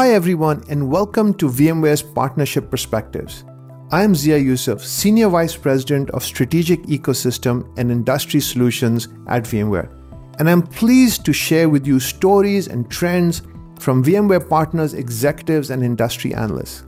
Hi, 0.00 0.12
everyone, 0.12 0.64
and 0.70 0.90
welcome 0.90 1.34
to 1.34 1.50
VMware's 1.50 2.00
Partnership 2.00 2.70
Perspectives. 2.70 3.44
I 3.90 4.02
am 4.02 4.14
Zia 4.14 4.38
Yusuf, 4.38 4.82
Senior 4.82 5.28
Vice 5.28 5.54
President 5.54 6.08
of 6.12 6.24
Strategic 6.24 6.84
Ecosystem 6.84 7.70
and 7.76 7.90
Industry 7.90 8.40
Solutions 8.40 9.08
at 9.28 9.42
VMware, 9.42 9.90
and 10.38 10.48
I'm 10.48 10.62
pleased 10.62 11.26
to 11.26 11.34
share 11.34 11.68
with 11.68 11.86
you 11.86 12.00
stories 12.00 12.66
and 12.66 12.90
trends 12.90 13.42
from 13.78 14.02
VMware 14.02 14.48
partners, 14.48 14.94
executives, 14.94 15.68
and 15.68 15.84
industry 15.84 16.32
analysts. 16.32 16.84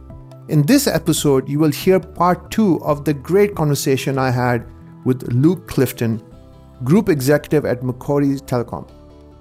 In 0.49 0.63
this 0.63 0.87
episode, 0.87 1.47
you 1.51 1.59
will 1.59 1.71
hear 1.71 2.01
part 2.01 2.51
two 2.51 2.83
of 2.83 3.05
the 3.05 3.13
great 3.13 3.55
conversation 3.55 4.17
I 4.17 4.31
had 4.31 4.67
with 5.05 5.31
Luke 5.35 5.69
Clifton, 5.69 6.23
Group 6.83 7.11
Executive 7.11 7.67
at 7.67 7.83
Macquarie 7.83 8.37
Telecom. 8.37 8.91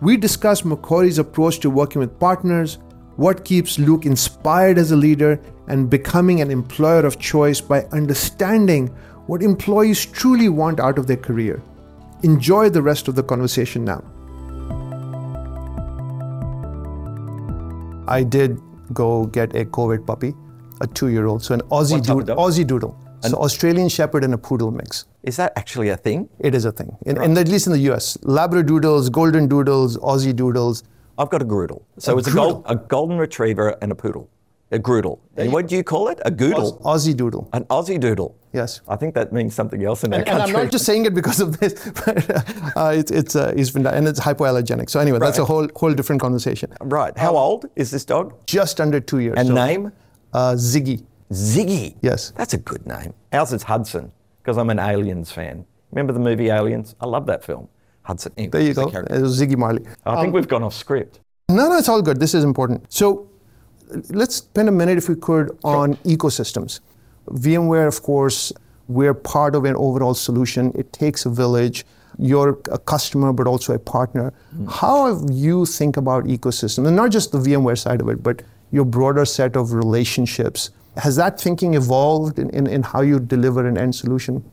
We 0.02 0.18
discussed 0.18 0.66
Macquarie's 0.66 1.20
approach 1.20 1.60
to 1.60 1.70
working 1.70 2.02
with 2.02 2.20
partners, 2.20 2.78
what 3.22 3.46
keeps 3.46 3.78
Luke 3.78 4.08
inspired 4.08 4.80
as 4.80 4.92
a 4.92 4.96
leader, 4.96 5.40
and 5.68 5.90
becoming 5.90 6.42
an 6.42 6.50
employer 6.50 7.06
of 7.06 7.20
choice 7.20 7.62
by 7.62 7.84
understanding 7.92 8.88
what 9.28 9.44
employees 9.44 10.06
truly 10.06 10.50
want 10.50 10.80
out 10.80 10.98
of 10.98 11.06
their 11.06 11.18
career. 11.18 11.62
Enjoy 12.24 12.68
the 12.70 12.82
rest 12.82 13.08
of 13.08 13.14
the 13.14 13.24
conversation 13.24 13.86
now. 13.86 14.02
I 18.08 18.24
did 18.24 18.60
go 18.92 19.28
get 19.28 19.56
a 19.56 19.66
COVID 19.66 20.06
puppy, 20.08 20.34
a 20.82 20.88
two 20.88 21.10
year 21.10 21.28
old, 21.28 21.44
so 21.44 21.54
an 21.54 21.62
Aussie, 21.70 22.04
doodle, 22.04 22.36
Aussie 22.36 22.66
doodle. 22.66 22.98
So 23.22 23.38
Australian 23.38 23.88
Shepherd 23.88 24.24
and 24.24 24.34
a 24.34 24.38
poodle 24.38 24.72
mix. 24.72 25.06
Is 25.22 25.38
that 25.38 25.54
actually 25.56 25.90
a 25.90 25.98
thing? 25.98 26.28
It 26.40 26.56
is 26.56 26.66
a 26.66 26.72
thing, 26.72 26.98
in, 27.06 27.18
right. 27.18 27.30
in, 27.30 27.38
at 27.38 27.48
least 27.48 27.68
in 27.68 27.74
the 27.74 27.92
US. 27.92 28.18
Labradoodles, 28.24 29.12
Golden 29.12 29.48
Doodles, 29.48 29.98
Aussie 29.98 30.36
Doodles. 30.36 30.84
I've 31.22 31.30
got 31.30 31.42
a 31.42 31.46
Groodle. 31.46 31.86
So 32.00 32.16
a 32.16 32.18
it's 32.18 32.28
a, 32.28 32.34
gold, 32.34 32.64
a, 32.66 32.76
golden 32.76 33.18
retriever 33.20 33.78
and 33.82 33.92
a 33.92 33.96
poodle. 33.96 34.28
A 34.72 34.80
Groodle. 34.80 35.22
And 35.38 35.52
what 35.52 35.68
do 35.68 35.76
you 35.76 35.84
call 35.84 36.08
it? 36.08 36.20
A 36.26 36.32
Goodle? 36.32 36.82
Aussie 36.84 37.16
Doodle. 37.16 37.48
An 37.54 37.66
Aussie 37.66 38.00
Doodle. 38.00 38.36
Yes. 38.54 38.82
I 38.88 38.96
think 38.96 39.14
that 39.16 39.32
means 39.32 39.54
something 39.54 39.84
else 39.84 40.04
in 40.04 40.14
and, 40.14 40.22
our 40.22 40.26
country. 40.26 40.50
And 40.50 40.58
I'm 40.58 40.64
not 40.64 40.72
just 40.72 40.86
saying 40.86 41.06
it 41.06 41.14
because 41.14 41.40
of 41.40 41.60
this, 41.60 41.74
but 42.06 42.78
uh, 42.78 42.92
it's, 42.96 43.12
it's, 43.12 43.36
uh, 43.36 43.54
and 43.56 44.08
it's 44.08 44.20
hypoallergenic. 44.20 44.90
So 44.90 45.00
anyway, 45.00 45.20
right. 45.20 45.28
that's 45.28 45.38
a 45.38 45.46
whole, 45.46 45.68
whole 45.76 45.94
different 45.94 46.22
conversation. 46.22 46.74
Right. 46.82 47.16
How 47.18 47.32
um, 47.32 47.36
old 47.36 47.66
is 47.76 47.92
this 47.92 48.04
dog? 48.04 48.34
Just 48.48 48.82
under 48.82 49.00
two 49.00 49.20
years. 49.20 49.36
And 49.38 49.50
so, 49.50 49.54
name? 49.54 49.92
Uh, 50.34 50.54
Ziggy. 50.54 51.06
Ziggy. 51.32 51.98
Yes. 52.02 52.32
That's 52.36 52.56
a 52.56 52.58
good 52.58 52.88
name. 52.88 53.14
Ours 53.32 53.54
is 53.54 53.64
Hudson 53.64 54.12
because 54.42 54.58
I'm 54.58 54.72
an 54.72 54.80
Aliens 54.80 55.32
fan. 55.32 55.66
Remember 55.92 56.14
the 56.14 56.20
movie 56.20 56.50
Aliens? 56.50 56.96
I 57.00 57.06
love 57.06 57.26
that 57.28 57.44
film. 57.44 57.68
Hudson. 58.04 58.34
There 58.36 58.62
you 58.62 58.74
go. 58.74 58.88
Ziggy 58.88 59.58
Marley. 59.58 59.86
I 60.06 60.16
um, 60.16 60.22
think 60.22 60.34
we've 60.34 60.48
gone 60.48 60.64
off 60.64 60.74
script. 60.74 61.20
No, 61.50 61.70
no, 61.70 61.78
it's 61.78 61.90
all 61.90 62.02
good. 62.02 62.20
This 62.20 62.34
is 62.34 62.44
important. 62.44 62.92
So 62.92 63.30
let's 64.10 64.36
spend 64.36 64.70
a 64.70 64.72
minute, 64.72 64.98
if 64.98 65.10
we 65.10 65.16
could, 65.16 65.58
on 65.64 65.96
sure. 65.96 66.18
ecosystems. 66.18 66.80
VMware, 67.30 67.88
of 67.88 68.02
course, 68.02 68.52
we're 68.88 69.14
part 69.14 69.56
of 69.56 69.66
an 69.66 69.76
overall 69.76 70.14
solution. 70.14 70.72
It 70.76 70.92
takes 70.94 71.26
a 71.26 71.30
village. 71.30 71.86
You're 72.18 72.60
a 72.72 72.78
customer, 72.78 73.34
but 73.34 73.48
also 73.48 73.74
a 73.74 73.80
partner. 73.80 74.34
Mm. 74.56 74.72
How 74.72 75.14
have 75.14 75.30
you 75.32 75.66
think 75.66 75.98
about 75.98 76.26
ecosystem, 76.26 76.88
and 76.88 76.96
not 76.96 77.12
just 77.12 77.32
the 77.32 77.40
VMware 77.40 77.78
side 77.78 78.02
of 78.02 78.10
it, 78.10 78.22
but 78.22 78.42
your 78.72 78.86
broader 78.86 79.26
set 79.26 79.56
of 79.56 79.74
relationships? 79.74 80.72
Has 80.98 81.16
that 81.16 81.40
thinking 81.40 81.74
evolved 81.76 82.38
in, 82.38 82.50
in, 82.50 82.68
in 82.68 82.84
how 82.84 83.02
you 83.02 83.20
deliver 83.20 83.66
an 83.66 83.78
end 83.78 83.96
solution? 83.96 84.44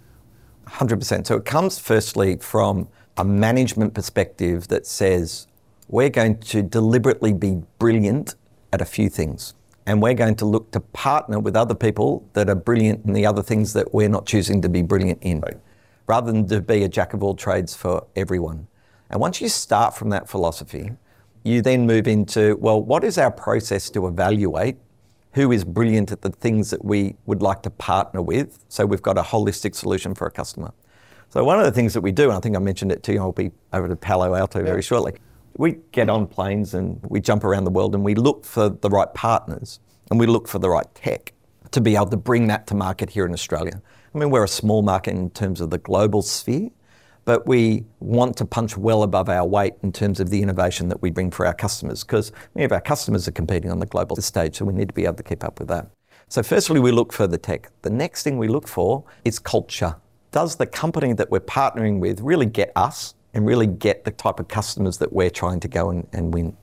100%. 0.69 1.27
So 1.27 1.37
it 1.37 1.45
comes 1.45 1.79
firstly 1.79 2.37
from 2.37 2.89
a 3.19 3.25
management 3.25 3.95
perspective 3.95 4.69
that 4.69 4.87
says 4.87 5.49
we're 5.89 6.09
going 6.09 6.39
to 6.39 6.63
deliberately 6.63 7.33
be 7.33 7.61
brilliant 7.81 8.37
at 8.73 8.81
a 8.81 8.85
few 8.85 9.09
things. 9.09 9.55
And 9.87 10.01
we're 10.01 10.15
going 10.15 10.37
to 10.37 10.45
look 10.45 10.71
to 10.71 10.81
partner 10.81 11.41
with 11.41 11.57
other 11.57 11.75
people 11.75 12.29
that 12.35 12.49
are 12.49 12.55
brilliant 12.55 13.05
in 13.07 13.15
the 13.15 13.27
other 13.27 13.43
things 13.43 13.73
that 13.73 13.93
we're 13.93 14.09
not 14.09 14.25
choosing 14.25 14.63
to 14.63 14.69
be 14.69 14.83
brilliant 14.83 15.21
in, 15.23 15.41
right. 15.41 15.57
rather 16.07 16.31
than 16.31 16.47
to 16.49 16.61
be 16.61 16.85
a 16.85 16.89
jack 16.89 17.13
of 17.13 17.23
all 17.25 17.35
trades 17.35 17.75
for 17.75 18.07
everyone. 18.15 18.69
And 19.11 19.21
once 19.21 19.41
you 19.41 19.49
start 19.49 19.97
from 19.97 20.11
that 20.11 20.29
philosophy, 20.29 20.93
you 21.43 21.63
then 21.63 21.87
move 21.87 22.07
into 22.07 22.57
well, 22.61 22.81
what 22.81 23.03
is 23.03 23.19
our 23.19 23.31
process 23.31 23.91
to 23.91 24.07
evaluate 24.07 24.77
who 25.33 25.51
is 25.51 25.65
brilliant 25.65 26.13
at 26.13 26.23
the 26.23 26.31
things 26.31 26.71
that 26.71 26.85
we 26.85 27.17
would 27.27 27.43
like 27.43 27.63
to 27.63 27.71
partner 27.71 28.23
with? 28.23 28.59
So 28.69 28.87
we've 28.87 29.03
got 29.03 29.19
a 29.19 29.23
holistic 29.23 29.75
solution 29.75 30.15
for 30.15 30.27
a 30.27 30.31
customer. 30.31 30.73
So 31.31 31.45
one 31.45 31.59
of 31.59 31.65
the 31.65 31.73
things 31.73 31.95
that 31.95 32.01
we 32.01 32.13
do, 32.13 32.25
and 32.25 32.33
I 32.33 32.41
think 32.41 32.57
I 32.57 32.59
mentioned 32.59 32.91
it 32.93 33.03
to 33.05 33.13
you, 33.13 33.21
I'll 33.21 33.33
be 33.33 33.51
over 33.73 33.89
to 33.89 33.97
Palo 33.97 34.35
Alto 34.35 34.63
very 34.63 34.83
shortly 34.83 35.15
we 35.59 35.77
get 35.91 36.09
on 36.09 36.27
planes 36.27 36.73
and 36.73 37.01
we 37.09 37.21
jump 37.21 37.45
around 37.45 37.65
the 37.65 37.71
world 37.71 37.95
and 37.95 38.05
we 38.05 38.15
look 38.15 38.45
for 38.45 38.71
the 38.71 38.89
right 38.89 39.13
partners 39.13 39.81
and 40.11 40.19
we 40.19 40.27
look 40.27 40.49
for 40.49 40.59
the 40.59 40.71
right 40.71 40.87
tech 40.95 41.33
to 41.73 41.81
be 41.81 41.97
able 41.97 42.07
to 42.07 42.17
bring 42.17 42.47
that 42.47 42.67
to 42.69 42.75
market 42.75 43.11
here 43.11 43.27
in 43.27 43.33
Australia. 43.33 43.83
I 44.15 44.19
mean, 44.19 44.31
we're 44.31 44.45
a 44.45 44.49
small 44.49 44.83
market 44.83 45.11
in 45.11 45.31
terms 45.31 45.61
of 45.61 45.71
the 45.71 45.79
global 45.79 46.23
sphere, 46.23 46.71
but 47.25 47.47
we 47.47 47.85
want 47.99 48.37
to 48.39 48.47
punch 48.47 48.77
well 48.77 49.03
above 49.03 49.29
our 49.29 49.47
weight 49.47 49.75
in 49.83 49.93
terms 49.93 50.21
of 50.21 50.31
the 50.31 50.41
innovation 50.41 50.89
that 50.89 51.03
we 51.03 51.11
bring 51.11 51.31
for 51.31 51.45
our 51.45 51.53
customers 51.53 52.05
because 52.05 52.33
many 52.55 52.65
of 52.65 52.73
our 52.73 52.81
customers 52.81 53.27
are 53.27 53.33
competing 53.33 53.71
on 53.71 53.81
the 53.81 53.87
global 53.87 54.17
stage, 54.17 54.57
so 54.57 54.65
we 54.65 54.73
need 54.73 54.89
to 54.89 54.95
be 54.95 55.05
able 55.05 55.17
to 55.17 55.25
keep 55.25 55.45
up 55.45 55.59
with 55.59 55.69
that. 55.69 55.91
So, 56.29 56.43
firstly, 56.43 56.79
we 56.79 56.93
look 56.93 57.13
for 57.13 57.27
the 57.27 57.39
tech. 57.39 57.71
The 57.83 57.91
next 57.91 58.23
thing 58.23 58.39
we 58.39 58.49
look 58.49 58.69
for 58.69 59.05
is 59.25 59.39
culture. 59.39 59.97
Does 60.31 60.57
the 60.57 60.67
company 60.67 61.13
that 61.15 61.31
we're 61.31 61.41
partnering 61.41 62.01
with 62.01 62.21
really 62.21 62.47
get 62.47 62.73
us? 62.77 63.15
and 63.35 63.47
really 63.47 63.67
get 63.67 64.05
the 64.05 64.11
type 64.11 64.41
of 64.41 64.49
customers 64.49 64.99
that 64.99 65.13
we're 65.13 65.31
trying 65.31 65.61
to 65.61 65.69
go 65.69 65.91
and, 65.91 66.07
and 66.13 66.33
win. 66.33 66.57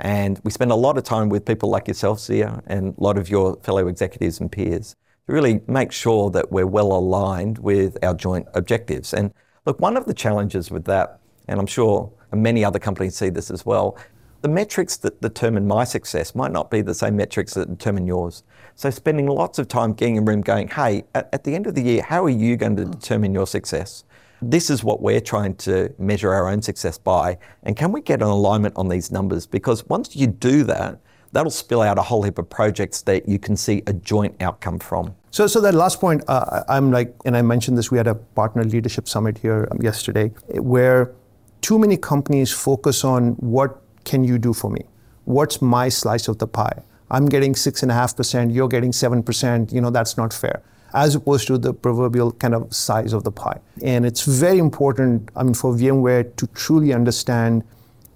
And 0.00 0.40
we 0.44 0.50
spend 0.50 0.70
a 0.70 0.76
lot 0.76 0.96
of 0.96 1.04
time 1.04 1.28
with 1.28 1.44
people 1.44 1.68
like 1.68 1.88
yourself, 1.88 2.20
Zia, 2.20 2.62
and 2.66 2.94
a 2.96 3.02
lot 3.02 3.18
of 3.18 3.28
your 3.28 3.56
fellow 3.62 3.88
executives 3.88 4.40
and 4.40 4.50
peers 4.50 4.94
to 5.26 5.32
really 5.32 5.60
make 5.66 5.90
sure 5.90 6.30
that 6.30 6.52
we're 6.52 6.66
well 6.66 6.92
aligned 6.92 7.58
with 7.58 7.96
our 8.02 8.14
joint 8.14 8.46
objectives. 8.54 9.12
And 9.12 9.32
look, 9.64 9.80
one 9.80 9.96
of 9.96 10.04
the 10.04 10.14
challenges 10.14 10.70
with 10.70 10.84
that, 10.84 11.18
and 11.48 11.58
I'm 11.58 11.66
sure 11.66 12.12
many 12.32 12.64
other 12.64 12.78
companies 12.78 13.16
see 13.16 13.30
this 13.30 13.50
as 13.50 13.66
well, 13.66 13.98
the 14.40 14.48
metrics 14.48 14.96
that 14.98 15.20
determine 15.20 15.66
my 15.66 15.84
success 15.84 16.34
might 16.34 16.52
not 16.52 16.70
be 16.70 16.80
the 16.80 16.94
same 16.94 17.16
metrics 17.16 17.54
that 17.54 17.68
determine 17.68 18.06
yours. 18.06 18.44
So 18.76 18.90
spending 18.90 19.26
lots 19.26 19.58
of 19.58 19.66
time 19.66 19.92
getting 19.92 20.16
in 20.16 20.22
a 20.22 20.26
room 20.26 20.40
going, 20.40 20.68
hey, 20.68 21.04
at, 21.14 21.28
at 21.32 21.44
the 21.44 21.54
end 21.54 21.66
of 21.66 21.74
the 21.74 21.82
year, 21.82 22.02
how 22.02 22.24
are 22.24 22.30
you 22.30 22.56
going 22.56 22.76
to 22.76 22.84
determine 22.84 23.34
your 23.34 23.46
success? 23.46 24.04
This 24.40 24.70
is 24.70 24.84
what 24.84 25.02
we're 25.02 25.20
trying 25.20 25.56
to 25.56 25.92
measure 25.98 26.32
our 26.32 26.48
own 26.48 26.62
success 26.62 26.96
by. 26.96 27.38
And 27.64 27.76
can 27.76 27.90
we 27.90 28.00
get 28.00 28.22
an 28.22 28.28
alignment 28.28 28.76
on 28.76 28.88
these 28.88 29.10
numbers? 29.10 29.46
Because 29.46 29.84
once 29.86 30.14
you 30.14 30.28
do 30.28 30.62
that, 30.64 31.00
that'll 31.32 31.50
spill 31.50 31.82
out 31.82 31.98
a 31.98 32.02
whole 32.02 32.22
heap 32.22 32.38
of 32.38 32.48
projects 32.48 33.02
that 33.02 33.28
you 33.28 33.40
can 33.40 33.56
see 33.56 33.82
a 33.88 33.92
joint 33.92 34.40
outcome 34.40 34.78
from. 34.78 35.14
So, 35.32 35.48
so 35.48 35.60
that 35.60 35.74
last 35.74 36.00
point, 36.00 36.22
uh, 36.28 36.62
I'm 36.68 36.92
like, 36.92 37.14
and 37.24 37.36
I 37.36 37.42
mentioned 37.42 37.76
this, 37.76 37.90
we 37.90 37.98
had 37.98 38.06
a 38.06 38.14
partner 38.14 38.62
leadership 38.62 39.08
summit 39.08 39.38
here 39.38 39.68
yesterday, 39.80 40.28
where 40.54 41.12
too 41.60 41.78
many 41.78 41.96
companies 41.96 42.52
focus 42.52 43.04
on 43.04 43.32
what 43.32 43.82
can 44.08 44.24
you 44.24 44.38
do 44.38 44.52
for 44.52 44.70
me? 44.70 44.82
What's 45.24 45.62
my 45.62 45.88
slice 45.88 46.28
of 46.28 46.38
the 46.38 46.46
pie? 46.46 46.82
I'm 47.10 47.26
getting 47.26 47.54
six 47.54 47.82
and 47.82 47.92
a 47.92 47.94
half 47.94 48.16
percent, 48.16 48.52
you're 48.52 48.68
getting 48.68 48.92
seven 48.92 49.22
percent, 49.22 49.72
you 49.72 49.80
know, 49.80 49.90
that's 49.90 50.16
not 50.16 50.32
fair 50.32 50.62
as 50.94 51.14
opposed 51.14 51.46
to 51.46 51.58
the 51.58 51.72
proverbial 51.72 52.32
kind 52.32 52.54
of 52.54 52.74
size 52.74 53.12
of 53.12 53.24
the 53.24 53.30
pie. 53.30 53.60
And 53.82 54.06
it's 54.06 54.24
very 54.24 54.58
important, 54.58 55.30
I 55.36 55.42
mean, 55.42 55.54
for 55.54 55.74
VMware 55.74 56.34
to 56.36 56.46
truly 56.48 56.92
understand 56.92 57.64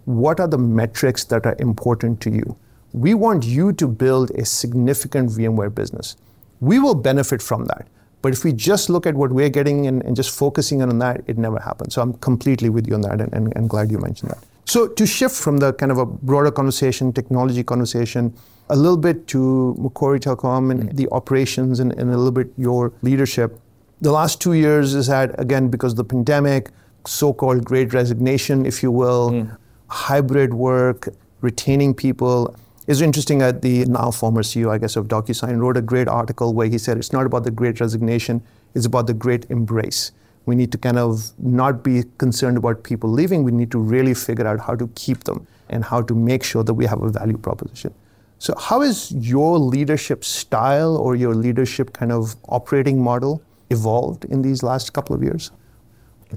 what 0.04 0.40
are 0.40 0.48
the 0.48 0.58
metrics 0.58 1.24
that 1.24 1.46
are 1.46 1.56
important 1.58 2.20
to 2.22 2.30
you. 2.30 2.56
We 2.92 3.14
want 3.14 3.44
you 3.44 3.72
to 3.74 3.86
build 3.86 4.30
a 4.32 4.44
significant 4.44 5.30
VMware 5.30 5.74
business. 5.74 6.16
We 6.60 6.78
will 6.78 6.94
benefit 6.94 7.42
from 7.42 7.66
that. 7.66 7.86
But 8.20 8.32
if 8.32 8.44
we 8.44 8.52
just 8.52 8.88
look 8.88 9.06
at 9.06 9.14
what 9.14 9.32
we're 9.32 9.48
getting 9.48 9.86
and, 9.86 10.02
and 10.04 10.14
just 10.14 10.36
focusing 10.36 10.80
on 10.80 10.98
that, 11.00 11.22
it 11.26 11.38
never 11.38 11.58
happens. 11.58 11.94
So 11.94 12.02
I'm 12.02 12.14
completely 12.14 12.68
with 12.68 12.86
you 12.86 12.94
on 12.94 13.00
that 13.02 13.20
and, 13.20 13.32
and, 13.32 13.52
and 13.56 13.68
glad 13.68 13.90
you 13.90 13.98
mentioned 13.98 14.30
that. 14.30 14.44
So 14.64 14.88
to 14.88 15.06
shift 15.06 15.34
from 15.34 15.58
the 15.58 15.72
kind 15.72 15.90
of 15.92 15.98
a 15.98 16.06
broader 16.06 16.50
conversation, 16.50 17.12
technology 17.12 17.62
conversation, 17.64 18.34
a 18.68 18.76
little 18.76 18.96
bit 18.96 19.26
to 19.28 19.74
Macquarie 19.78 20.20
Telecom 20.20 20.70
and 20.70 20.90
mm. 20.90 20.96
the 20.96 21.08
operations 21.10 21.80
and, 21.80 21.92
and, 21.92 22.10
a 22.10 22.16
little 22.16 22.32
bit 22.32 22.52
your 22.56 22.92
leadership. 23.02 23.58
The 24.00 24.12
last 24.12 24.40
two 24.40 24.54
years 24.54 24.94
has 24.94 25.06
had, 25.06 25.34
again, 25.38 25.68
because 25.68 25.92
of 25.92 25.96
the 25.98 26.04
pandemic, 26.04 26.70
so 27.06 27.32
called 27.32 27.64
great 27.64 27.92
resignation, 27.92 28.64
if 28.64 28.82
you 28.82 28.90
will, 28.90 29.30
mm. 29.30 29.56
hybrid 29.88 30.54
work, 30.54 31.08
retaining 31.40 31.92
people. 31.92 32.54
It's 32.86 33.00
interesting 33.00 33.38
that 33.38 33.62
the 33.62 33.84
now 33.84 34.10
former 34.10 34.42
CEO, 34.42 34.70
I 34.70 34.78
guess, 34.78 34.96
of 34.96 35.06
DocuSign 35.06 35.58
wrote 35.58 35.76
a 35.76 35.82
great 35.82 36.08
article 36.08 36.54
where 36.54 36.68
he 36.68 36.78
said 36.78 36.96
it's 36.96 37.12
not 37.12 37.26
about 37.26 37.44
the 37.44 37.50
great 37.50 37.80
resignation, 37.80 38.42
it's 38.74 38.86
about 38.86 39.06
the 39.06 39.14
great 39.14 39.44
embrace. 39.50 40.12
We 40.46 40.56
need 40.56 40.72
to 40.72 40.78
kind 40.78 40.98
of 40.98 41.32
not 41.38 41.82
be 41.84 42.04
concerned 42.18 42.56
about 42.56 42.82
people 42.82 43.10
leaving. 43.10 43.44
We 43.44 43.52
need 43.52 43.70
to 43.70 43.78
really 43.78 44.14
figure 44.14 44.46
out 44.46 44.60
how 44.60 44.74
to 44.76 44.88
keep 44.94 45.24
them 45.24 45.46
and 45.68 45.84
how 45.84 46.02
to 46.02 46.14
make 46.14 46.42
sure 46.42 46.64
that 46.64 46.74
we 46.74 46.86
have 46.86 47.02
a 47.02 47.08
value 47.08 47.38
proposition. 47.38 47.94
So, 48.38 48.54
how 48.58 48.80
has 48.80 49.12
your 49.12 49.58
leadership 49.58 50.24
style 50.24 50.96
or 50.96 51.14
your 51.14 51.34
leadership 51.34 51.92
kind 51.92 52.10
of 52.10 52.34
operating 52.48 53.00
model 53.00 53.40
evolved 53.70 54.24
in 54.24 54.42
these 54.42 54.64
last 54.64 54.92
couple 54.92 55.14
of 55.14 55.22
years? 55.22 55.52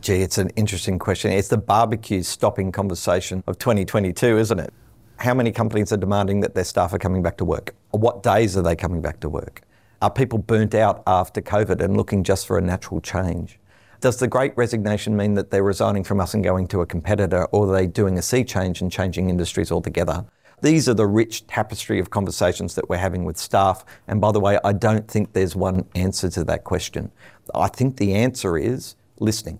Gee, 0.01 0.21
it's 0.21 0.37
an 0.37 0.49
interesting 0.55 0.99
question. 0.99 1.31
It's 1.31 1.47
the 1.47 1.57
barbecue 1.57 2.21
stopping 2.21 2.71
conversation 2.71 3.43
of 3.47 3.57
2022, 3.57 4.37
isn't 4.37 4.59
it? 4.59 4.73
How 5.17 5.33
many 5.33 5.51
companies 5.51 5.91
are 5.93 5.97
demanding 5.97 6.41
that 6.41 6.53
their 6.53 6.65
staff 6.65 6.93
are 6.93 6.99
coming 6.99 7.23
back 7.23 7.37
to 7.37 7.45
work? 7.45 7.73
What 7.91 8.21
days 8.21 8.57
are 8.57 8.61
they 8.61 8.75
coming 8.75 9.01
back 9.01 9.21
to 9.21 9.29
work? 9.29 9.61
Are 10.01 10.11
people 10.11 10.37
burnt 10.37 10.75
out 10.75 11.01
after 11.07 11.41
COVID 11.41 11.81
and 11.81 11.95
looking 11.95 12.23
just 12.23 12.45
for 12.45 12.57
a 12.57 12.61
natural 12.61 12.99
change? 12.99 13.57
Does 14.05 14.17
the 14.17 14.27
great 14.27 14.55
resignation 14.55 15.17
mean 15.17 15.33
that 15.33 15.49
they're 15.49 15.63
resigning 15.63 16.03
from 16.03 16.19
us 16.19 16.35
and 16.35 16.43
going 16.43 16.67
to 16.67 16.81
a 16.81 16.85
competitor, 16.85 17.45
or 17.45 17.67
are 17.67 17.75
they 17.75 17.87
doing 17.87 18.19
a 18.19 18.21
sea 18.21 18.43
change 18.43 18.79
and 18.79 18.91
changing 18.91 19.31
industries 19.31 19.71
altogether? 19.71 20.23
These 20.61 20.87
are 20.87 20.93
the 20.93 21.07
rich 21.07 21.47
tapestry 21.47 21.97
of 21.97 22.11
conversations 22.11 22.75
that 22.75 22.87
we're 22.87 22.97
having 22.97 23.25
with 23.25 23.35
staff. 23.35 23.83
And 24.07 24.21
by 24.21 24.31
the 24.31 24.39
way, 24.39 24.59
I 24.63 24.73
don't 24.73 25.07
think 25.07 25.33
there's 25.33 25.55
one 25.55 25.87
answer 25.95 26.29
to 26.29 26.43
that 26.43 26.65
question. 26.65 27.11
I 27.55 27.67
think 27.67 27.97
the 27.97 28.13
answer 28.13 28.59
is 28.59 28.95
listening. 29.17 29.57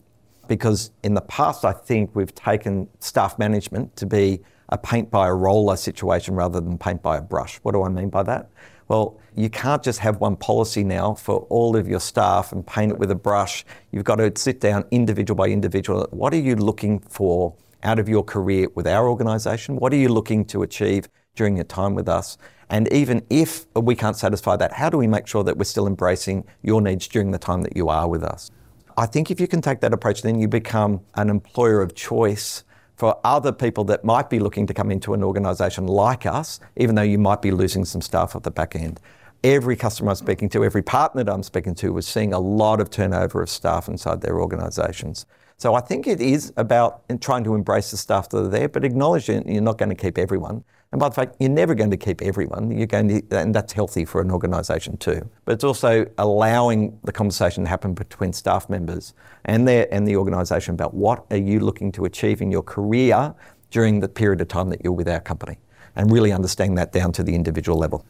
Because 0.48 0.92
in 1.02 1.16
the 1.16 1.22
past, 1.22 1.66
I 1.66 1.72
think 1.72 2.12
we've 2.14 2.36
taken 2.36 2.88
staff 3.00 3.40
management 3.40 3.96
to 3.96 4.06
be 4.06 4.42
a 4.70 4.78
paint 4.78 5.12
by 5.12 5.28
a 5.28 5.34
roller 5.34 5.76
situation 5.76 6.36
rather 6.36 6.60
than 6.60 6.78
paint 6.78 7.02
by 7.02 7.18
a 7.18 7.22
brush. 7.22 7.58
What 7.58 7.74
do 7.74 7.84
I 7.84 7.90
mean 7.90 8.10
by 8.10 8.24
that? 8.24 8.50
Well, 8.88 9.20
you 9.36 9.50
can't 9.50 9.82
just 9.82 10.00
have 10.00 10.20
one 10.20 10.36
policy 10.36 10.84
now 10.84 11.16
for 11.16 11.40
all 11.50 11.76
of 11.76 11.88
your 11.88 12.00
staff 12.00 12.52
and 12.52 12.66
paint 12.66 12.92
it 12.92 13.00
with 13.00 13.10
a 13.10 13.16
brush. 13.16 13.66
You've 13.92 14.04
got 14.04 14.18
to 14.18 14.32
sit 14.36 14.60
down 14.60 14.86
individual 14.92 15.36
by 15.36 15.48
individual. 15.48 16.08
What 16.12 16.34
are 16.34 16.40
you 16.40 16.56
looking 16.56 17.00
for 17.00 17.56
out 17.84 18.00
of 18.00 18.08
your 18.08 18.24
career 18.24 18.68
with 18.76 18.88
our 18.88 19.08
organisation? 19.08 19.78
What 19.78 19.92
are 19.92 19.98
you 19.98 20.10
looking 20.10 20.46
to 20.46 20.62
achieve 20.62 21.10
during 21.36 21.56
your 21.56 21.66
time 21.66 21.96
with 21.96 22.08
us? 22.08 22.38
And 22.70 22.92
even 22.92 23.26
if 23.30 23.66
we 23.76 23.96
can't 23.96 24.16
satisfy 24.16 24.56
that, 24.58 24.74
how 24.74 24.90
do 24.90 24.98
we 24.98 25.08
make 25.08 25.28
sure 25.28 25.44
that 25.44 25.58
we're 25.58 25.66
still 25.66 25.88
embracing 25.88 26.46
your 26.62 26.82
needs 26.82 27.08
during 27.08 27.32
the 27.32 27.38
time 27.40 27.62
that 27.64 27.76
you 27.76 27.90
are 27.90 28.08
with 28.08 28.24
us? 28.24 28.52
I 28.98 29.08
think 29.08 29.32
if 29.32 29.40
you 29.40 29.48
can 29.48 29.62
take 29.62 29.82
that 29.82 29.94
approach, 29.94 30.22
then 30.22 30.40
you 30.40 30.48
become 30.48 31.02
an 31.16 31.30
employer 31.30 31.82
of 31.82 31.96
choice 31.96 32.64
for 32.96 33.20
other 33.24 33.52
people 33.52 33.84
that 33.86 34.04
might 34.04 34.30
be 34.30 34.40
looking 34.40 34.66
to 34.68 34.74
come 34.74 34.92
into 34.92 35.14
an 35.14 35.24
organisation 35.24 35.88
like 35.88 36.26
us, 36.26 36.60
even 36.78 36.96
though 36.96 37.02
you 37.02 37.18
might 37.18 37.42
be 37.42 37.52
losing 37.52 37.86
some 37.86 38.02
staff 38.02 38.36
at 38.36 38.44
the 38.44 38.52
back 38.52 38.76
end. 38.76 39.00
Every 39.44 39.76
customer 39.76 40.10
I'm 40.10 40.16
speaking 40.16 40.50
to, 40.50 40.64
every 40.64 40.82
partner 40.82 41.24
that 41.24 41.32
I'm 41.32 41.44
speaking 41.44 41.76
to, 41.76 41.94
was 41.94 42.08
seeing 42.08 42.34
a 42.34 42.40
lot 42.40 42.80
of 42.80 42.90
turnover 42.90 43.42
of 43.42 43.50
staff 43.50 43.88
inside 43.88 44.22
their 44.22 44.40
organisations. 44.40 45.26
So 45.58 45.76
I 45.76 45.82
think 45.82 46.08
it 46.08 46.20
is 46.20 46.52
about 46.58 47.04
trying 47.22 47.44
to 47.44 47.56
embrace 47.56 47.92
the 47.92 47.98
staff 47.98 48.30
that 48.30 48.38
are 48.38 48.48
there, 48.48 48.68
but 48.68 48.84
acknowledging 48.84 49.48
you're 49.48 49.62
not 49.62 49.78
going 49.78 49.90
to 49.90 49.96
keep 49.96 50.18
everyone. 50.18 50.64
And 50.92 51.00
by 51.00 51.10
the 51.10 51.16
fact, 51.16 51.36
you're 51.40 51.50
never 51.50 51.76
going 51.76 51.92
to 51.92 51.98
keep 51.98 52.22
everyone. 52.22 52.72
You're 52.72 52.88
going 52.88 53.10
to, 53.10 53.38
and 53.38 53.54
that's 53.54 53.74
healthy 53.74 54.06
for 54.06 54.22
an 54.22 54.32
organisation 54.32 54.98
too. 54.98 55.30
But 55.44 55.54
it's 55.54 55.64
also 55.64 56.06
allowing 56.18 56.98
the 57.04 57.12
conversation 57.12 57.64
to 57.64 57.70
happen 57.70 57.94
between 57.94 58.32
staff 58.32 58.70
members 58.70 59.14
and 59.44 59.68
their 59.68 59.94
and 59.94 60.08
the 60.08 60.16
organisation 60.16 60.74
about 60.74 60.94
what 60.94 61.26
are 61.32 61.38
you 61.38 61.60
looking 61.60 61.92
to 61.94 62.06
achieve 62.06 62.42
in 62.42 62.52
your 62.52 62.62
career 62.64 63.34
during 63.72 64.00
the 64.00 64.08
period 64.08 64.40
of 64.42 64.48
time 64.48 64.70
that 64.70 64.82
you're 64.84 64.94
with 64.94 65.10
our 65.10 65.20
company, 65.20 65.58
and 65.96 66.12
really 66.12 66.32
understanding 66.32 66.76
that 66.76 66.94
down 66.94 67.12
to 67.12 67.24
the 67.24 67.36
individual 67.36 67.78
level. 67.78 68.06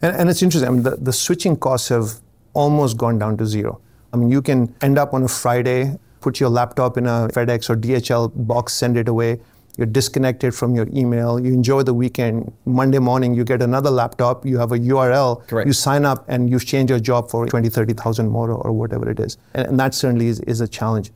And, 0.00 0.16
and 0.16 0.30
it's 0.30 0.42
interesting. 0.42 0.68
I 0.68 0.72
mean, 0.72 0.82
the, 0.82 0.96
the 0.96 1.12
switching 1.12 1.56
costs 1.56 1.88
have 1.88 2.20
almost 2.54 2.96
gone 2.96 3.18
down 3.18 3.36
to 3.36 3.46
zero. 3.46 3.80
I 4.12 4.16
mean, 4.16 4.30
you 4.30 4.40
can 4.40 4.74
end 4.80 4.96
up 4.96 5.12
on 5.12 5.24
a 5.24 5.28
Friday, 5.28 5.98
put 6.20 6.40
your 6.40 6.48
laptop 6.48 6.96
in 6.96 7.06
a 7.06 7.28
FedEx 7.32 7.68
or 7.68 7.76
DHL 7.76 8.32
box, 8.34 8.72
send 8.72 8.96
it 8.96 9.08
away 9.08 9.40
you're 9.76 9.86
disconnected 9.86 10.54
from 10.54 10.74
your 10.74 10.86
email, 10.92 11.40
you 11.40 11.52
enjoy 11.52 11.82
the 11.82 11.94
weekend. 11.94 12.52
Monday 12.64 12.98
morning, 12.98 13.34
you 13.34 13.44
get 13.44 13.60
another 13.60 13.90
laptop, 13.90 14.46
you 14.46 14.58
have 14.58 14.72
a 14.72 14.78
URL, 14.78 15.46
Correct. 15.48 15.66
you 15.66 15.72
sign 15.72 16.04
up 16.04 16.24
and 16.28 16.48
you 16.48 16.60
change 16.60 16.90
your 16.90 17.00
job 17.00 17.30
for 17.30 17.46
20, 17.46 17.68
30,000 17.68 18.28
more 18.28 18.50
or 18.50 18.72
whatever 18.72 19.10
it 19.10 19.18
is. 19.18 19.36
And, 19.54 19.68
and 19.68 19.80
that 19.80 19.94
certainly 19.94 20.28
is, 20.28 20.40
is 20.40 20.60
a 20.60 20.68
challenge. 20.68 21.10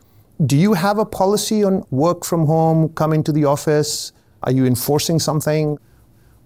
Do 0.44 0.56
you 0.56 0.74
have 0.74 0.98
a 0.98 1.04
policy 1.04 1.64
on 1.64 1.84
work 1.90 2.24
from 2.24 2.46
home, 2.46 2.88
coming 2.90 3.22
to 3.24 3.32
the 3.32 3.44
office? 3.44 4.12
Are 4.42 4.52
you 4.52 4.66
enforcing 4.66 5.18
something? 5.18 5.78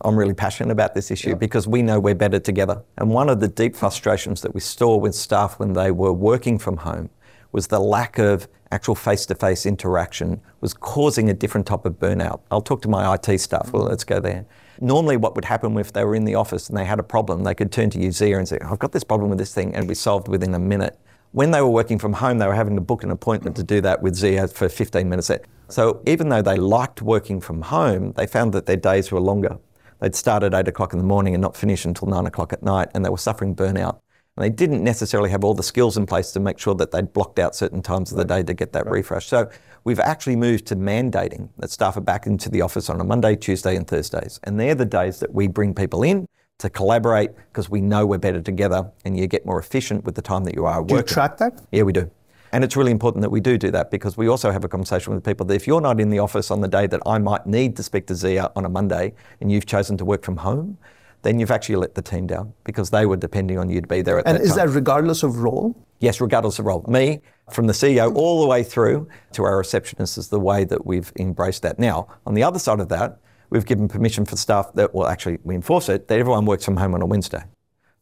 I'm 0.05 0.17
really 0.17 0.35
passionate 0.35 0.73
about 0.73 0.95
this 0.95 1.11
issue 1.11 1.31
yeah. 1.31 1.35
because 1.37 1.69
we 1.69 1.83
know 1.83 2.01
we're 2.01 2.15
better 2.15 2.41
together. 2.41 2.83
And 2.99 3.11
one 3.11 3.29
of 3.29 3.41
the 3.41 3.49
deep 3.49 3.77
frustrations 3.77 4.41
that 4.43 4.55
we 4.55 4.61
saw 4.61 4.97
with 4.97 5.15
staff 5.15 5.59
when 5.59 5.75
they 5.75 5.91
were 5.91 6.13
working 6.13 6.59
from 6.59 6.79
home 6.79 7.11
was 7.53 7.69
the 7.69 7.79
lack 7.79 8.19
of 8.19 8.49
actual 8.73 8.95
face-to-face 8.95 9.67
interaction 9.67 10.41
was 10.61 10.73
causing 10.75 11.29
a 11.29 11.35
different 11.35 11.67
type 11.67 11.85
of 11.85 11.95
burnout. 12.01 12.41
I'll 12.51 12.63
talk 12.63 12.83
to 12.83 12.89
my 12.89 13.15
IT 13.15 13.39
staff. 13.39 13.73
Well, 13.73 13.85
let's 13.85 14.05
go 14.05 14.19
there. 14.19 14.47
Normally, 14.81 15.17
what 15.17 15.35
would 15.37 15.45
happen 15.45 15.77
if 15.79 15.93
they 15.93 16.05
were 16.05 16.15
in 16.15 16.25
the 16.25 16.35
office 16.35 16.69
and 16.69 16.77
they 16.77 16.85
had 16.85 16.99
a 16.99 17.03
problem, 17.03 17.45
they 17.45 17.55
could 17.55 17.71
turn 17.71 17.91
to 17.91 18.01
you, 18.01 18.11
Zia 18.11 18.39
and 18.39 18.49
say, 18.49 18.59
"I've 18.65 18.79
got 18.79 18.93
this 18.93 19.05
problem 19.05 19.29
with 19.29 19.39
this 19.39 19.55
thing," 19.55 19.75
and 19.75 19.87
be 19.87 19.95
solved 19.95 20.27
within 20.27 20.55
a 20.55 20.59
minute. 20.59 20.99
When 21.33 21.51
they 21.51 21.61
were 21.61 21.69
working 21.69 21.99
from 21.99 22.15
home, 22.15 22.39
they 22.39 22.47
were 22.47 22.55
having 22.55 22.75
to 22.77 22.83
book 22.83 23.05
an 23.05 23.11
appointment 23.11 23.57
to 23.57 23.63
do 23.63 23.81
that 23.83 24.03
with 24.03 24.15
Zia 24.15 24.49
for 24.49 24.69
15 24.69 25.09
minutes. 25.09 25.31
So 25.69 26.01
even 26.07 26.29
though 26.31 26.43
they 26.43 26.57
liked 26.57 27.01
working 27.01 27.41
from 27.41 27.63
home, 27.63 28.13
they 28.17 28.27
found 28.27 28.53
that 28.53 28.67
their 28.67 28.77
days 28.77 29.13
were 29.13 29.21
longer. 29.21 29.59
They'd 30.01 30.15
start 30.15 30.43
at 30.43 30.53
eight 30.53 30.69
o'clock 30.69 30.93
in 30.93 30.99
the 30.99 31.05
morning 31.05 31.35
and 31.35 31.41
not 31.41 31.57
finish 31.57 31.85
until 31.85 32.09
nine 32.09 32.27
o'clock 32.27 32.53
at 32.53 32.63
night, 32.63 32.89
and 32.93 33.05
they 33.05 33.11
were 33.11 33.19
suffering 33.19 33.55
burnout. 33.55 33.99
And 34.37 34.45
they 34.45 34.51
didn't 34.51 34.83
necessarily 34.83 35.31
have 35.31 35.45
all 35.45 35.55
the 35.55 35.63
skills 35.63 35.97
in 35.97 36.07
place 36.07 36.33
to 36.33 36.41
make 36.41 36.59
sure 36.59 36.75
that 36.77 36.91
they'd 36.91 37.13
blocked 37.13 37.39
out 37.39 37.55
certain 37.55 37.83
times 37.83 38.13
of 38.13 38.19
the 38.19 38.25
day 38.25 38.43
to 38.43 38.55
get 38.55 38.73
that 38.73 38.87
right. 38.87 38.93
refresh. 38.93 39.27
So 39.27 39.51
we've 39.85 40.01
actually 40.01 40.37
moved 40.37 40.67
to 40.67 40.77
mandating 40.77 41.51
that 41.59 41.71
staff 41.71 41.97
are 41.97 42.03
back 42.03 42.27
into 42.27 42.49
the 42.49 42.63
office 42.63 42.89
on 42.89 43.01
a 43.01 43.05
Monday, 43.05 43.37
Tuesday, 43.37 43.77
and 43.77 43.87
Thursdays. 43.87 44.41
And 44.45 44.59
they're 44.59 44.75
the 44.75 44.87
days 44.87 45.21
that 45.21 45.35
we 45.35 45.49
bring 45.49 45.75
people 45.75 46.03
in 46.03 46.27
to 46.59 46.71
collaborate 46.71 47.31
because 47.51 47.69
we 47.69 47.81
know 47.81 48.07
we're 48.07 48.19
better 48.19 48.41
together 48.41 48.91
and 49.05 49.19
you 49.19 49.27
get 49.27 49.45
more 49.45 49.59
efficient 49.59 50.05
with 50.05 50.15
the 50.15 50.23
time 50.23 50.45
that 50.45 50.55
you 50.55 50.65
are 50.65 50.77
do 50.77 50.81
working. 50.81 50.97
Do 50.97 50.97
you 50.97 51.03
track 51.03 51.37
that? 51.39 51.61
Yeah, 51.71 51.83
we 51.83 51.93
do. 51.93 52.11
And 52.53 52.63
it's 52.63 52.77
really 52.77 52.93
important 52.93 53.23
that 53.23 53.31
we 53.31 53.41
do 53.41 53.57
do 53.57 53.71
that 53.71 53.91
because 53.91 54.17
we 54.17 54.29
also 54.29 54.51
have 54.51 54.63
a 54.63 54.69
conversation 54.69 55.15
with 55.15 55.25
people 55.25 55.47
that 55.47 55.55
if 55.55 55.67
you're 55.67 55.81
not 55.81 56.01
in 56.01 56.11
the 56.11 56.19
office 56.19 56.51
on 56.51 56.61
the 56.61 56.69
day 56.69 56.87
that 56.87 57.01
I 57.07 57.19
might 57.19 57.47
need 57.47 57.77
to 57.77 57.83
speak 57.83 58.07
to 58.09 58.15
Zia 58.15 58.51
on 58.55 58.67
a 58.67 58.69
Monday 58.69 59.15
and 59.41 59.51
you've 59.51 59.65
chosen 59.67 59.97
to 59.97 60.05
work 60.05 60.23
from 60.23 60.37
home, 60.37 60.79
then 61.23 61.39
you've 61.39 61.51
actually 61.51 61.77
let 61.77 61.95
the 61.95 62.03
team 62.03 62.27
down 62.27 62.53
because 62.65 62.91
they 62.91 63.07
were 63.07 63.17
depending 63.17 63.59
on 63.59 63.71
you 63.71 63.81
to 63.81 63.87
be 63.87 64.03
there 64.03 64.19
at 64.19 64.27
and 64.27 64.35
that 64.35 64.39
time. 64.39 64.43
And 64.43 64.51
is 64.51 64.57
that 64.57 64.69
regardless 64.69 65.23
of 65.23 65.39
role? 65.39 65.75
Yes, 66.01 66.21
regardless 66.21 66.59
of 66.59 66.67
role. 66.67 66.85
Me, 66.89 67.21
from 67.51 67.69
the 67.69 67.73
CEO 67.73 68.15
all 68.15 68.41
the 68.41 68.47
way 68.49 68.63
through 68.65 69.09
to 69.33 69.45
our 69.45 69.59
receptionist 69.59 70.19
is 70.19 70.29
the 70.29 70.41
way 70.41 70.65
that 70.65 70.85
we've 70.85 71.13
embraced 71.17 71.63
that. 71.63 71.79
Now, 71.79 72.09
on 72.27 72.35
the 72.35 72.43
other 72.43 72.59
side 72.59 72.81
of 72.81 72.89
that, 72.89 73.21
we've 73.51 73.65
given 73.65 73.87
permission 73.87 74.25
for 74.25 74.37
staff 74.37 74.73
that, 74.75 74.95
well, 74.95 75.07
actually, 75.07 75.39
we 75.45 75.55
enforce 75.55 75.89
it, 75.89 76.09
that 76.09 76.19
everyone 76.19 76.45
works 76.45 76.65
from 76.65 76.77
home 76.77 76.95
on 76.95 77.03
a 77.03 77.07
Wednesday. 77.07 77.45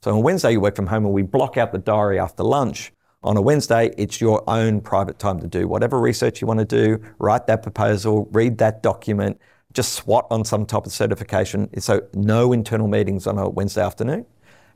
So 0.03 0.17
on 0.17 0.23
Wednesday, 0.23 0.53
you 0.53 0.61
work 0.61 0.77
from 0.77 0.87
home 0.87 1.05
and 1.05 1.13
we 1.13 1.23
block 1.23 1.59
out 1.59 1.73
the 1.73 1.79
diary 1.79 2.19
after 2.19 2.43
lunch. 2.43 2.93
On 3.23 3.37
a 3.37 3.43
Wednesday, 3.43 3.93
it's 3.99 4.19
your 4.19 4.43
own 4.49 4.81
private 4.81 5.19
time 5.19 5.41
to 5.41 5.47
do 5.47 5.69
whatever 5.69 6.01
research 6.01 6.41
you 6.41 6.47
want 6.47 6.61
to 6.61 6.65
do, 6.65 7.03
write 7.19 7.47
that 7.49 7.63
proposal, 7.63 8.27
read 8.33 8.57
that 8.59 8.83
document, 8.83 9.39
just 9.73 9.93
swat 9.93 10.27
on 10.31 10.45
some 10.45 10.67
type 10.67 10.87
of 10.87 10.93
certification. 10.93 11.69
So 11.81 12.03
no 12.15 12.53
internal 12.53 12.89
meetings 12.89 13.27
on 13.27 13.39
a 13.39 13.49
Wednesday 13.49 13.83
afternoon. 13.83 14.27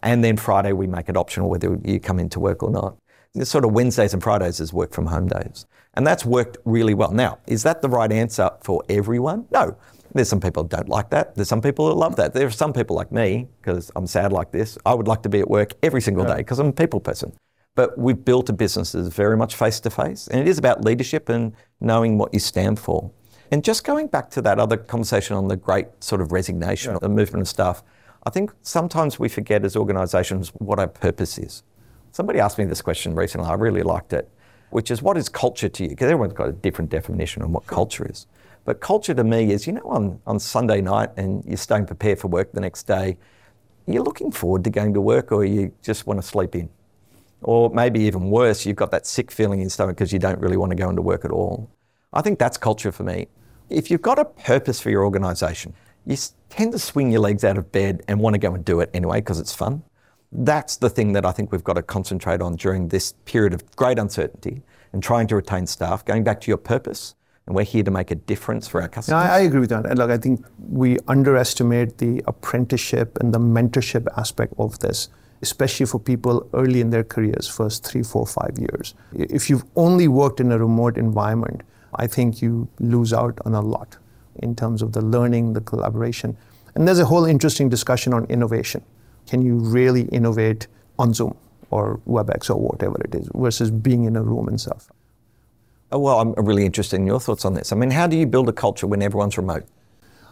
And 0.02 0.22
then 0.22 0.36
Friday, 0.36 0.72
we 0.72 0.86
make 0.86 1.08
it 1.08 1.16
optional 1.16 1.48
whether 1.48 1.78
you 1.82 1.98
come 1.98 2.18
into 2.18 2.38
work 2.38 2.62
or 2.62 2.70
not. 2.70 2.96
This 3.32 3.50
sort 3.50 3.64
of 3.64 3.72
Wednesdays 3.72 4.12
and 4.12 4.22
Fridays 4.22 4.60
is 4.60 4.72
work 4.72 4.92
from 4.92 5.06
home 5.06 5.26
days. 5.26 5.66
And 5.94 6.06
that's 6.06 6.24
worked 6.24 6.58
really 6.64 6.94
well. 6.94 7.10
Now, 7.10 7.38
is 7.46 7.62
that 7.62 7.82
the 7.82 7.88
right 7.88 8.12
answer 8.12 8.50
for 8.62 8.82
everyone? 8.88 9.46
No. 9.50 9.76
There's 10.12 10.28
some 10.28 10.40
people 10.40 10.62
that 10.62 10.76
don't 10.76 10.88
like 10.88 11.10
that. 11.10 11.34
There's 11.34 11.48
some 11.48 11.60
people 11.60 11.88
that 11.88 11.94
love 11.94 12.14
that. 12.16 12.34
There 12.34 12.46
are 12.46 12.50
some 12.50 12.72
people 12.72 12.94
like 12.94 13.10
me, 13.10 13.48
because 13.60 13.90
I'm 13.96 14.06
sad 14.06 14.32
like 14.32 14.52
this. 14.52 14.78
I 14.86 14.94
would 14.94 15.08
like 15.08 15.22
to 15.22 15.28
be 15.28 15.40
at 15.40 15.50
work 15.50 15.72
every 15.82 16.00
single 16.00 16.24
day 16.24 16.36
because 16.36 16.60
I'm 16.60 16.68
a 16.68 16.72
people 16.72 17.00
person. 17.00 17.32
But 17.74 17.98
we've 17.98 18.24
built 18.24 18.48
a 18.48 18.52
business 18.52 18.92
that's 18.92 19.08
very 19.08 19.36
much 19.36 19.56
face 19.56 19.80
to 19.80 19.90
face. 19.90 20.28
And 20.28 20.40
it 20.40 20.46
is 20.46 20.58
about 20.58 20.84
leadership 20.84 21.28
and 21.28 21.52
knowing 21.80 22.18
what 22.18 22.32
you 22.32 22.38
stand 22.38 22.78
for. 22.78 23.10
And 23.50 23.62
just 23.62 23.84
going 23.84 24.06
back 24.08 24.30
to 24.30 24.42
that 24.42 24.58
other 24.58 24.76
conversation 24.76 25.36
on 25.36 25.48
the 25.48 25.56
great 25.56 25.86
sort 26.00 26.20
of 26.20 26.32
resignation, 26.32 26.92
yeah. 26.92 26.98
the 27.00 27.08
movement 27.08 27.42
of 27.42 27.48
staff, 27.48 27.82
I 28.26 28.30
think 28.30 28.52
sometimes 28.62 29.18
we 29.18 29.28
forget 29.28 29.64
as 29.64 29.76
organisations 29.76 30.48
what 30.58 30.78
our 30.78 30.88
purpose 30.88 31.38
is. 31.38 31.62
Somebody 32.12 32.40
asked 32.40 32.58
me 32.58 32.64
this 32.64 32.80
question 32.80 33.14
recently, 33.14 33.46
I 33.46 33.54
really 33.54 33.82
liked 33.82 34.12
it, 34.12 34.30
which 34.70 34.90
is 34.90 35.02
what 35.02 35.16
is 35.16 35.28
culture 35.28 35.68
to 35.68 35.82
you? 35.82 35.90
Because 35.90 36.06
everyone's 36.06 36.32
got 36.32 36.48
a 36.48 36.52
different 36.52 36.90
definition 36.90 37.42
on 37.42 37.52
what 37.52 37.66
culture 37.66 38.08
is. 38.08 38.26
But 38.64 38.80
culture 38.80 39.12
to 39.12 39.24
me 39.24 39.52
is, 39.52 39.66
you 39.66 39.74
know, 39.74 39.82
on, 39.84 40.20
on 40.26 40.38
Sunday 40.38 40.80
night 40.80 41.10
and 41.16 41.44
you're 41.44 41.58
staying 41.58 41.86
prepared 41.86 42.18
for 42.18 42.28
work 42.28 42.52
the 42.52 42.60
next 42.60 42.84
day, 42.84 43.18
you're 43.86 44.02
looking 44.02 44.30
forward 44.30 44.64
to 44.64 44.70
going 44.70 44.94
to 44.94 45.00
work 45.00 45.32
or 45.32 45.44
you 45.44 45.72
just 45.82 46.06
want 46.06 46.20
to 46.20 46.26
sleep 46.26 46.54
in. 46.54 46.70
Or 47.42 47.68
maybe 47.68 48.00
even 48.00 48.30
worse, 48.30 48.64
you've 48.64 48.76
got 48.76 48.90
that 48.92 49.06
sick 49.06 49.30
feeling 49.30 49.58
in 49.58 49.64
your 49.64 49.70
stomach 49.70 49.96
because 49.96 50.14
you 50.14 50.18
don't 50.18 50.40
really 50.40 50.56
want 50.56 50.70
to 50.70 50.76
go 50.76 50.88
into 50.88 51.02
work 51.02 51.26
at 51.26 51.30
all. 51.30 51.68
I 52.14 52.23
think 52.23 52.38
that's 52.38 52.56
culture 52.56 52.92
for 52.92 53.02
me. 53.02 53.26
If 53.68 53.90
you've 53.90 54.02
got 54.02 54.21
a 54.21 54.25
purpose 54.25 54.80
for 54.80 54.88
your 54.88 55.04
organisation, 55.04 55.75
you 56.06 56.16
tend 56.49 56.73
to 56.73 56.78
swing 56.78 57.11
your 57.11 57.21
legs 57.21 57.42
out 57.42 57.59
of 57.59 57.73
bed 57.73 58.02
and 58.06 58.21
want 58.21 58.35
to 58.35 58.38
go 58.38 58.54
and 58.54 58.64
do 58.64 58.80
it 58.80 58.90
anyway 58.94 59.21
because 59.21 59.40
it's 59.40 59.54
fun. 59.54 59.83
That's 60.30 60.76
the 60.76 60.88
thing 60.90 61.12
that 61.14 61.26
I 61.26 61.33
think 61.33 61.50
we've 61.50 61.64
got 61.64 61.75
to 61.75 61.83
concentrate 61.83 62.40
on 62.40 62.54
during 62.54 62.88
this 62.88 63.14
period 63.25 63.52
of 63.52 63.68
great 63.75 63.99
uncertainty 63.99 64.62
and 64.92 65.02
trying 65.02 65.26
to 65.28 65.37
retain 65.37 65.66
staff. 65.66 66.04
Going 66.04 66.23
back 66.23 66.40
to 66.42 66.50
your 66.50 66.56
purpose, 66.56 67.16
and 67.47 67.54
we're 67.54 67.64
here 67.64 67.83
to 67.83 67.90
make 67.90 68.11
a 68.11 68.14
difference 68.14 68.66
for 68.68 68.80
our 68.80 68.88
customers. 68.88 69.23
I, 69.23 69.37
I 69.37 69.40
agree 69.40 69.61
with 69.61 69.71
that. 69.71 69.85
And 69.85 69.99
look, 69.99 70.11
I 70.11 70.16
think 70.16 70.44
we 70.59 70.99
underestimate 71.09 71.99
the 71.99 72.23
apprenticeship 72.26 73.18
and 73.21 73.35
the 73.35 73.40
mentorship 73.40 74.06
aspect 74.16 74.54
of 74.59 74.78
this, 74.78 75.09
especially 75.42 75.87
for 75.87 75.99
people 75.99 76.49
early 76.54 76.80
in 76.80 76.90
their 76.90 77.04
careers, 77.04 77.47
first 77.49 77.85
three, 77.85 78.02
four, 78.02 78.26
five 78.26 78.56
years. 78.59 78.94
If 79.12 79.50
you've 79.50 79.64
only 79.76 80.09
worked 80.09 80.40
in 80.40 80.52
a 80.52 80.59
remote 80.59 80.97
environment, 80.97 81.62
I 81.96 82.06
think 82.06 82.42
you 82.42 82.68
lose 82.80 83.12
out 83.12 83.38
on 83.44 83.54
a 83.54 83.60
lot. 83.60 83.96
in 84.42 84.54
terms 84.56 84.82
of 84.82 84.92
the 84.92 85.00
learning, 85.00 85.52
the 85.52 85.60
collaboration. 85.60 86.36
And 86.74 86.88
there's 86.88 86.98
a 86.98 87.04
whole 87.04 87.24
interesting 87.24 87.68
discussion 87.68 88.12
on 88.12 88.24
innovation. 88.24 88.82
Can 89.28 89.42
you 89.42 89.56
really 89.58 90.02
innovate 90.06 90.66
on 90.98 91.14
Zoom 91.14 91.36
or 91.70 92.00
WebEx 92.06 92.50
or 92.50 92.56
whatever 92.56 92.96
it 93.04 93.14
is 93.14 93.28
versus 93.34 93.70
being 93.70 94.04
in 94.04 94.16
a 94.16 94.22
room 94.22 94.48
and 94.48 94.60
stuff? 94.60 94.90
Oh, 95.92 96.00
well, 96.00 96.20
I'm 96.20 96.44
really 96.44 96.66
interested 96.66 96.96
in 96.96 97.06
your 97.06 97.20
thoughts 97.20 97.44
on 97.44 97.54
this. 97.54 97.72
I 97.72 97.76
mean, 97.76 97.90
how 97.90 98.06
do 98.06 98.16
you 98.16 98.26
build 98.26 98.48
a 98.48 98.52
culture 98.52 98.86
when 98.86 99.02
everyone's 99.02 99.36
remote? 99.38 99.64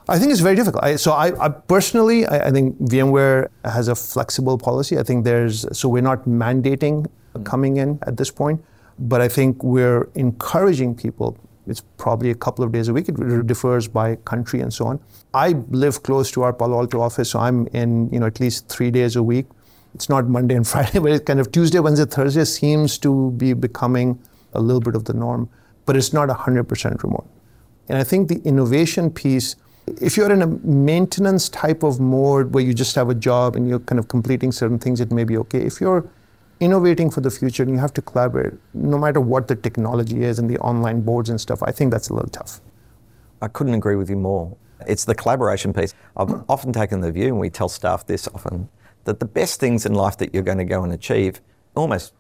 I 0.08 0.18
think 0.18 0.32
it's 0.32 0.40
very 0.40 0.56
difficult. 0.56 0.82
I, 0.82 0.96
so 0.96 1.12
I, 1.12 1.26
I 1.44 1.48
personally, 1.48 2.26
I, 2.26 2.48
I, 2.48 2.50
think 2.50 2.76
VMware 2.80 3.48
has 3.64 3.86
a 3.86 3.94
flexible 3.94 4.58
policy. 4.58 4.98
I 4.98 5.04
think 5.04 5.24
there's 5.24 5.64
so 5.78 5.88
we're 5.88 6.02
not 6.02 6.24
mandating 6.24 7.06
coming 7.44 7.76
in 7.76 8.00
at 8.02 8.16
this 8.16 8.30
point, 8.30 8.64
but 8.98 9.20
I 9.20 9.28
think 9.28 9.62
we're 9.62 10.08
encouraging 10.16 10.96
people. 10.96 11.38
It's 11.66 11.82
probably 11.96 12.30
a 12.30 12.34
couple 12.34 12.64
of 12.64 12.72
days 12.72 12.88
a 12.88 12.92
week. 12.92 13.08
It 13.08 13.46
differs 13.46 13.86
by 13.88 14.16
country 14.16 14.60
and 14.60 14.72
so 14.72 14.86
on. 14.86 15.00
I 15.32 15.50
live 15.70 16.02
close 16.02 16.30
to 16.32 16.42
our 16.42 16.52
Palo 16.52 16.78
Alto 16.78 17.00
office, 17.00 17.30
so 17.30 17.38
I'm 17.38 17.66
in 17.68 18.10
you 18.10 18.18
know 18.20 18.26
at 18.26 18.40
least 18.40 18.68
three 18.68 18.90
days 18.90 19.16
a 19.16 19.22
week. 19.22 19.46
It's 19.94 20.08
not 20.08 20.28
Monday 20.28 20.54
and 20.54 20.66
Friday, 20.72 20.98
but 20.98 21.12
it's 21.12 21.24
kind 21.24 21.40
of 21.40 21.52
Tuesday, 21.52 21.78
Wednesday, 21.78 22.06
Thursday 22.06 22.44
seems 22.44 22.98
to 22.98 23.30
be 23.32 23.52
becoming 23.52 24.18
a 24.54 24.60
little 24.60 24.80
bit 24.80 24.96
of 24.96 25.04
the 25.04 25.12
norm, 25.12 25.48
but 25.86 25.96
it's 25.96 26.12
not 26.12 26.28
100% 26.28 27.02
remote. 27.02 27.28
And 27.88 27.98
I 27.98 28.04
think 28.04 28.28
the 28.28 28.40
innovation 28.44 29.10
piece 29.10 29.56
if 30.00 30.16
you're 30.16 30.32
in 30.32 30.42
a 30.42 30.46
maintenance 30.46 31.48
type 31.48 31.82
of 31.82 32.00
mode 32.00 32.54
where 32.54 32.62
you 32.62 32.72
just 32.72 32.94
have 32.94 33.08
a 33.08 33.14
job 33.14 33.56
and 33.56 33.68
you're 33.68 33.80
kind 33.80 33.98
of 33.98 34.08
completing 34.08 34.52
certain 34.52 34.78
things, 34.78 35.00
it 35.00 35.10
may 35.10 35.24
be 35.24 35.36
okay. 35.38 35.60
If 35.60 35.80
you're 35.80 36.08
innovating 36.62 37.10
for 37.10 37.20
the 37.20 37.30
future 37.30 37.62
and 37.62 37.72
you 37.72 37.78
have 37.78 37.92
to 37.94 38.02
collaborate, 38.02 38.54
no 38.72 38.96
matter 38.96 39.20
what 39.20 39.48
the 39.48 39.56
technology 39.56 40.22
is 40.22 40.38
and 40.38 40.48
the 40.48 40.58
online 40.58 41.00
boards 41.02 41.28
and 41.28 41.40
stuff, 41.40 41.62
I 41.62 41.72
think 41.72 41.90
that's 41.90 42.08
a 42.08 42.14
little 42.14 42.30
tough. 42.30 42.60
I 43.40 43.48
couldn't 43.48 43.74
agree 43.74 43.96
with 43.96 44.08
you 44.08 44.16
more. 44.16 44.56
It's 44.86 45.04
the 45.04 45.14
collaboration 45.14 45.72
piece. 45.72 45.94
I've 46.16 46.44
often 46.48 46.72
taken 46.72 47.00
the 47.00 47.10
view, 47.10 47.28
and 47.28 47.38
we 47.38 47.50
tell 47.50 47.68
staff 47.68 48.06
this 48.06 48.28
often, 48.28 48.68
that 49.04 49.18
the 49.18 49.26
best 49.26 49.58
things 49.58 49.86
in 49.86 49.94
life 49.94 50.16
that 50.18 50.32
you're 50.32 50.42
going 50.44 50.58
to 50.58 50.64
go 50.64 50.84
and 50.84 50.92
achieve 50.92 51.40
almost 51.74 52.14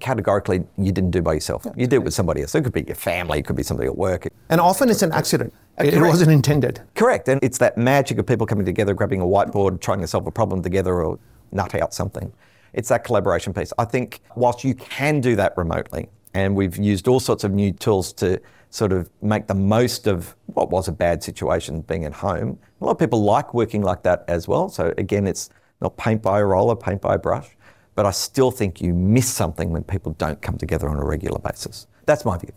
categorically 0.00 0.64
you 0.76 0.92
didn't 0.92 1.12
do 1.12 1.22
by 1.22 1.34
yourself. 1.34 1.62
Yeah. 1.64 1.72
You 1.76 1.86
did 1.86 1.96
it 1.96 2.04
with 2.04 2.14
somebody 2.14 2.42
else. 2.42 2.54
It 2.54 2.62
could 2.64 2.72
be 2.72 2.82
your 2.82 2.96
family, 2.96 3.38
it 3.38 3.46
could 3.46 3.56
be 3.56 3.62
somebody 3.62 3.86
at 3.86 3.96
work. 3.96 4.28
And 4.48 4.60
often 4.60 4.90
it's 4.90 5.02
an 5.02 5.12
accident. 5.12 5.54
It, 5.78 5.94
it 5.94 6.00
wasn't 6.00 6.32
intended. 6.32 6.80
Correct. 6.94 7.28
And 7.28 7.42
it's 7.42 7.58
that 7.58 7.78
magic 7.78 8.18
of 8.18 8.26
people 8.26 8.46
coming 8.46 8.64
together, 8.66 8.94
grabbing 8.94 9.20
a 9.20 9.24
whiteboard, 9.24 9.80
trying 9.80 10.00
to 10.00 10.06
solve 10.06 10.26
a 10.26 10.30
problem 10.30 10.62
together 10.62 11.02
or 11.02 11.18
nut 11.52 11.74
out 11.74 11.94
something. 11.94 12.32
It's 12.76 12.90
that 12.90 13.02
collaboration 13.02 13.52
piece. 13.52 13.72
I 13.78 13.84
think 13.84 14.20
whilst 14.36 14.62
you 14.62 14.74
can 14.74 15.20
do 15.20 15.34
that 15.36 15.54
remotely, 15.56 16.08
and 16.34 16.54
we've 16.54 16.76
used 16.76 17.08
all 17.08 17.18
sorts 17.18 17.42
of 17.42 17.52
new 17.52 17.72
tools 17.72 18.12
to 18.14 18.40
sort 18.68 18.92
of 18.92 19.10
make 19.22 19.46
the 19.46 19.54
most 19.54 20.06
of 20.06 20.36
what 20.46 20.70
was 20.70 20.86
a 20.86 20.92
bad 20.92 21.22
situation 21.22 21.80
being 21.80 22.04
at 22.04 22.12
home. 22.12 22.58
A 22.80 22.84
lot 22.84 22.92
of 22.92 22.98
people 22.98 23.22
like 23.22 23.54
working 23.54 23.82
like 23.82 24.02
that 24.02 24.24
as 24.28 24.46
well. 24.46 24.68
So 24.68 24.92
again, 24.98 25.26
it's 25.26 25.48
not 25.80 25.96
paint 25.96 26.20
by 26.20 26.40
a 26.40 26.44
roller, 26.44 26.76
paint 26.76 27.00
by 27.00 27.14
a 27.14 27.18
brush. 27.18 27.48
But 27.94 28.04
I 28.04 28.10
still 28.10 28.50
think 28.50 28.82
you 28.82 28.92
miss 28.92 29.26
something 29.26 29.70
when 29.70 29.82
people 29.82 30.12
don't 30.12 30.40
come 30.42 30.58
together 30.58 30.88
on 30.88 30.98
a 30.98 31.04
regular 31.04 31.38
basis. 31.38 31.86
That's 32.04 32.26
my 32.26 32.36
view. 32.36 32.52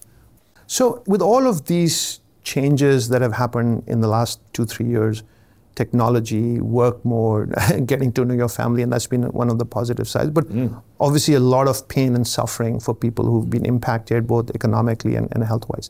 So, 0.68 1.02
with 1.08 1.22
all 1.22 1.48
of 1.48 1.66
these 1.66 2.20
changes 2.44 3.08
that 3.10 3.22
have 3.22 3.34
happened 3.34 3.84
in 3.88 4.02
the 4.02 4.08
last 4.08 4.42
two, 4.54 4.66
three 4.66 4.88
years, 4.88 5.24
technology, 5.80 6.60
work 6.60 7.04
more, 7.06 7.46
getting 7.92 8.12
to 8.16 8.26
know 8.26 8.38
your 8.44 8.50
family, 8.50 8.84
and 8.84 8.92
that's 8.94 9.08
been 9.08 9.24
one 9.42 9.50
of 9.54 9.58
the 9.62 9.66
positive 9.66 10.08
sides. 10.14 10.32
But 10.32 10.46
mm. 10.50 10.70
obviously, 11.00 11.36
a 11.36 11.46
lot 11.56 11.70
of 11.70 11.88
pain 11.88 12.16
and 12.18 12.28
suffering 12.28 12.82
for 12.86 12.94
people 13.06 13.24
who've 13.26 13.50
been 13.50 13.66
impacted 13.74 14.28
both 14.28 14.52
economically 14.60 15.16
and, 15.16 15.30
and 15.32 15.44
health 15.52 15.66
wise. 15.70 15.90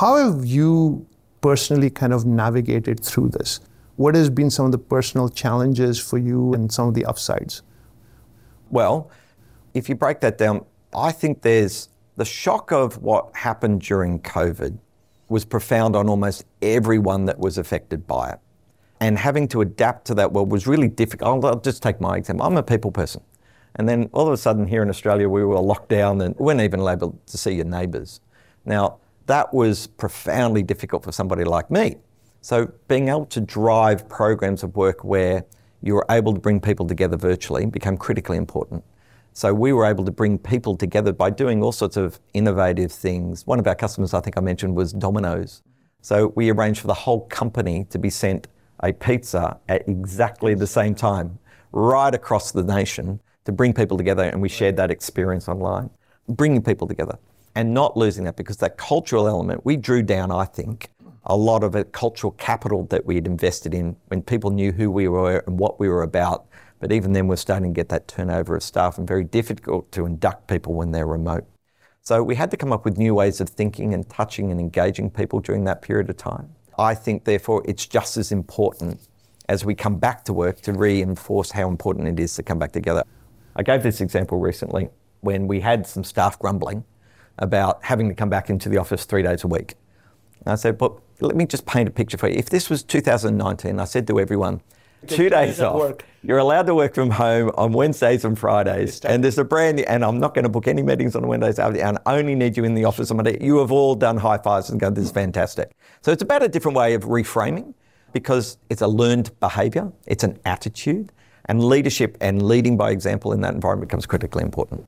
How 0.00 0.12
have 0.16 0.44
you 0.46 1.06
personally 1.40 1.90
kind 1.90 2.12
of 2.12 2.24
navigated 2.24 3.00
through 3.08 3.30
this? 3.38 3.60
What 3.96 4.14
has 4.14 4.30
been 4.30 4.50
some 4.50 4.66
of 4.66 4.72
the 4.72 4.84
personal 4.96 5.28
challenges 5.28 5.98
for 5.98 6.18
you 6.28 6.54
and 6.54 6.72
some 6.72 6.86
of 6.88 6.94
the 6.94 7.04
upsides? 7.04 7.62
Well, 8.70 9.10
if 9.74 9.88
you 9.88 9.96
break 9.96 10.20
that 10.20 10.38
down, 10.38 10.64
I 10.94 11.10
think 11.10 11.42
there's 11.42 11.88
the 12.16 12.24
shock 12.24 12.70
of 12.70 13.02
what 13.02 13.34
happened 13.34 13.82
during 13.82 14.20
COVID 14.20 14.78
was 15.28 15.44
profound 15.44 15.96
on 15.96 16.08
almost 16.08 16.44
everyone 16.62 17.24
that 17.26 17.38
was 17.38 17.58
affected 17.58 18.06
by 18.06 18.30
it. 18.30 18.38
And 19.00 19.18
having 19.18 19.48
to 19.48 19.62
adapt 19.62 20.06
to 20.08 20.14
that 20.14 20.32
world 20.32 20.52
was 20.52 20.66
really 20.66 20.88
difficult. 20.88 21.44
I'll 21.44 21.60
just 21.60 21.82
take 21.82 22.00
my 22.00 22.16
example. 22.16 22.46
I'm 22.46 22.56
a 22.56 22.62
people 22.62 22.92
person. 22.92 23.22
And 23.76 23.88
then 23.88 24.10
all 24.12 24.26
of 24.26 24.32
a 24.32 24.36
sudden 24.36 24.66
here 24.66 24.82
in 24.82 24.90
Australia, 24.90 25.28
we 25.28 25.44
were 25.44 25.58
locked 25.60 25.88
down 25.88 26.20
and 26.20 26.36
weren't 26.36 26.60
even 26.60 26.80
able 26.80 27.18
to 27.26 27.38
see 27.38 27.52
your 27.52 27.64
neighbours. 27.64 28.20
Now, 28.64 28.98
that 29.26 29.54
was 29.54 29.86
profoundly 29.86 30.62
difficult 30.62 31.04
for 31.04 31.12
somebody 31.12 31.44
like 31.44 31.70
me. 31.70 31.96
So 32.42 32.72
being 32.88 33.08
able 33.08 33.26
to 33.26 33.40
drive 33.40 34.08
programs 34.08 34.62
of 34.62 34.74
work 34.76 35.04
where 35.04 35.44
you 35.82 35.94
were 35.94 36.06
able 36.10 36.34
to 36.34 36.40
bring 36.40 36.60
people 36.60 36.86
together 36.86 37.16
virtually 37.16 37.64
became 37.66 37.96
critically 37.96 38.36
important. 38.36 38.84
So 39.32 39.54
we 39.54 39.72
were 39.72 39.86
able 39.86 40.04
to 40.04 40.10
bring 40.10 40.38
people 40.38 40.76
together 40.76 41.12
by 41.12 41.30
doing 41.30 41.62
all 41.62 41.72
sorts 41.72 41.96
of 41.96 42.18
innovative 42.34 42.90
things. 42.90 43.46
One 43.46 43.58
of 43.58 43.66
our 43.66 43.74
customers, 43.74 44.12
I 44.12 44.20
think 44.20 44.36
I 44.36 44.40
mentioned, 44.40 44.74
was 44.74 44.92
Domino's. 44.92 45.62
So 46.02 46.32
we 46.34 46.50
arranged 46.50 46.80
for 46.80 46.88
the 46.88 46.94
whole 46.94 47.26
company 47.28 47.86
to 47.90 47.98
be 47.98 48.10
sent 48.10 48.48
a 48.82 48.92
pizza 48.92 49.58
at 49.68 49.88
exactly 49.88 50.54
the 50.54 50.66
same 50.66 50.94
time, 50.94 51.38
right 51.72 52.14
across 52.14 52.52
the 52.52 52.62
nation, 52.62 53.20
to 53.44 53.52
bring 53.52 53.72
people 53.72 53.96
together, 53.96 54.24
and 54.24 54.40
we 54.40 54.48
shared 54.48 54.76
that 54.76 54.90
experience 54.90 55.48
online, 55.48 55.90
bringing 56.28 56.62
people 56.62 56.86
together 56.86 57.18
and 57.54 57.74
not 57.74 57.96
losing 57.96 58.24
that 58.24 58.36
because 58.36 58.58
that 58.58 58.76
cultural 58.76 59.26
element 59.26 59.64
we 59.64 59.76
drew 59.76 60.02
down, 60.02 60.30
I 60.30 60.44
think, 60.44 60.88
a 61.24 61.36
lot 61.36 61.62
of 61.62 61.74
it 61.74 61.92
cultural 61.92 62.32
capital 62.32 62.84
that 62.86 63.04
we 63.04 63.14
had 63.14 63.26
invested 63.26 63.74
in 63.74 63.96
when 64.08 64.22
people 64.22 64.50
knew 64.50 64.72
who 64.72 64.90
we 64.90 65.08
were 65.08 65.42
and 65.46 65.58
what 65.58 65.78
we 65.78 65.88
were 65.88 66.02
about. 66.02 66.46
But 66.78 66.92
even 66.92 67.12
then, 67.12 67.26
we're 67.26 67.36
starting 67.36 67.74
to 67.74 67.78
get 67.78 67.90
that 67.90 68.08
turnover 68.08 68.56
of 68.56 68.62
staff 68.62 68.96
and 68.96 69.06
very 69.06 69.24
difficult 69.24 69.92
to 69.92 70.06
induct 70.06 70.48
people 70.48 70.74
when 70.74 70.92
they're 70.92 71.06
remote. 71.06 71.44
So 72.00 72.22
we 72.22 72.34
had 72.34 72.50
to 72.52 72.56
come 72.56 72.72
up 72.72 72.86
with 72.86 72.96
new 72.96 73.14
ways 73.14 73.40
of 73.40 73.50
thinking 73.50 73.92
and 73.92 74.08
touching 74.08 74.50
and 74.50 74.58
engaging 74.58 75.10
people 75.10 75.40
during 75.40 75.64
that 75.64 75.82
period 75.82 76.08
of 76.08 76.16
time. 76.16 76.54
I 76.80 76.94
think, 76.94 77.24
therefore, 77.24 77.62
it's 77.66 77.86
just 77.86 78.16
as 78.16 78.32
important 78.32 79.00
as 79.50 79.66
we 79.66 79.74
come 79.74 79.98
back 79.98 80.24
to 80.24 80.32
work 80.32 80.62
to 80.62 80.72
reinforce 80.72 81.50
how 81.50 81.68
important 81.68 82.08
it 82.08 82.18
is 82.18 82.34
to 82.36 82.42
come 82.42 82.58
back 82.58 82.72
together. 82.72 83.04
I 83.54 83.62
gave 83.62 83.82
this 83.82 84.00
example 84.00 84.38
recently 84.38 84.88
when 85.20 85.46
we 85.46 85.60
had 85.60 85.86
some 85.86 86.04
staff 86.04 86.38
grumbling 86.38 86.84
about 87.38 87.84
having 87.84 88.08
to 88.08 88.14
come 88.14 88.30
back 88.30 88.48
into 88.48 88.70
the 88.70 88.78
office 88.78 89.04
three 89.04 89.22
days 89.22 89.44
a 89.44 89.46
week. 89.46 89.74
And 90.46 90.52
I 90.52 90.54
said, 90.54 90.78
but 90.78 90.98
let 91.20 91.36
me 91.36 91.44
just 91.44 91.66
paint 91.66 91.86
a 91.86 91.92
picture 91.92 92.16
for 92.16 92.28
you. 92.28 92.36
If 92.36 92.48
this 92.48 92.70
was 92.70 92.82
2019, 92.82 93.78
I 93.78 93.84
said 93.84 94.06
to 94.06 94.18
everyone, 94.18 94.62
two 95.06 95.28
days, 95.28 95.56
days 95.56 95.60
off. 95.60 95.76
Work. 95.76 96.04
You're 96.22 96.38
allowed 96.38 96.66
to 96.66 96.74
work 96.74 96.94
from 96.94 97.10
home 97.10 97.50
on 97.54 97.72
Wednesdays 97.72 98.24
and 98.24 98.38
Fridays. 98.38 99.00
And 99.00 99.24
there's 99.24 99.38
a 99.38 99.44
brand 99.44 99.78
new, 99.78 99.84
and 99.84 100.04
I'm 100.04 100.18
not 100.18 100.34
going 100.34 100.42
to 100.42 100.50
book 100.50 100.68
any 100.68 100.82
meetings 100.82 101.16
on 101.16 101.26
Wednesdays 101.26 101.58
I 101.58 101.98
only 102.06 102.34
need 102.34 102.56
you 102.56 102.64
in 102.64 102.74
the 102.74 102.84
office 102.84 103.10
on 103.10 103.16
Monday. 103.16 103.42
You 103.42 103.58
have 103.58 103.72
all 103.72 103.94
done 103.94 104.18
high 104.18 104.38
fives 104.38 104.68
and 104.68 104.78
gone, 104.78 104.94
this 104.94 105.04
is 105.04 105.12
fantastic. 105.12 105.72
So 106.02 106.12
it's 106.12 106.22
about 106.22 106.42
a 106.42 106.48
different 106.48 106.76
way 106.76 106.92
of 106.94 107.04
reframing 107.04 107.72
because 108.12 108.58
it's 108.68 108.82
a 108.82 108.88
learned 108.88 109.30
behavior, 109.40 109.90
it's 110.06 110.24
an 110.24 110.38
attitude, 110.44 111.12
and 111.46 111.64
leadership 111.64 112.18
and 112.20 112.42
leading 112.42 112.76
by 112.76 112.90
example 112.90 113.32
in 113.32 113.40
that 113.40 113.54
environment 113.54 113.88
becomes 113.88 114.04
critically 114.04 114.42
important. 114.42 114.86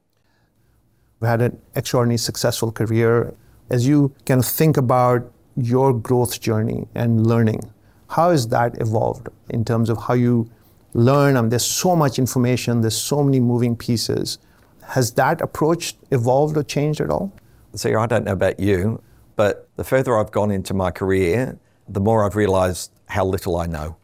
We 1.21 1.29
had 1.29 1.41
an 1.41 1.59
extraordinarily 1.77 2.19
successful 2.19 2.73
career. 2.73 3.33
As 3.71 3.87
you 3.87 4.15
kind 4.27 4.41
of 4.41 4.47
think 4.47 4.77
about 4.77 5.33
your 5.57 5.93
growth 5.95 6.41
journey 6.41 6.89
and 6.95 7.27
learning, 7.27 7.73
how 8.13 8.31
has 8.31 8.49
that 8.49 8.79
evolved 8.81 9.29
in 9.49 9.65
terms 9.65 9.89
of 9.89 9.97
how 9.97 10.13
you 10.13 10.51
learn? 10.93 11.37
I 11.37 11.41
mean, 11.41 11.49
there's 11.49 11.65
so 11.65 11.97
much 11.97 12.19
information, 12.19 12.83
there's 12.83 12.97
so 12.97 13.23
many 13.25 13.41
moving 13.41 13.75
pieces. 13.75 14.39
Has 14.83 15.13
that 15.13 15.41
approach 15.41 15.97
evolved 16.11 16.57
or 16.59 16.63
changed 16.63 17.01
at 17.01 17.09
all? 17.09 17.33
See, 17.75 17.95
I 17.95 18.07
don't 18.07 18.25
know 18.25 18.33
about 18.33 18.61
you, 18.61 19.03
but 19.37 19.67
the 19.77 19.85
further 19.85 20.19
I've 20.19 20.31
gone 20.31 20.51
into 20.51 20.75
my 20.75 20.91
career, 20.91 21.59
the 21.89 22.01
more 22.01 22.27
I've 22.27 22.37
realised 22.37 22.93
how 23.07 23.25
little 23.25 23.57
I 23.57 23.67
know. 23.67 23.97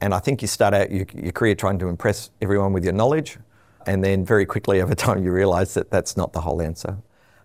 And 0.00 0.14
I 0.14 0.18
think 0.18 0.40
you 0.40 0.48
start 0.48 0.72
out 0.72 0.90
your, 0.90 1.04
your 1.14 1.32
career 1.32 1.54
trying 1.54 1.78
to 1.80 1.88
impress 1.88 2.30
everyone 2.40 2.72
with 2.72 2.84
your 2.84 2.94
knowledge, 2.94 3.38
and 3.86 4.02
then 4.02 4.24
very 4.24 4.46
quickly 4.46 4.80
over 4.80 4.94
time 5.06 5.22
you 5.22 5.30
realise 5.30 5.74
that 5.74 5.90
that's 5.90 6.16
not 6.16 6.32
the 6.32 6.40
whole 6.40 6.62
answer. 6.62 6.96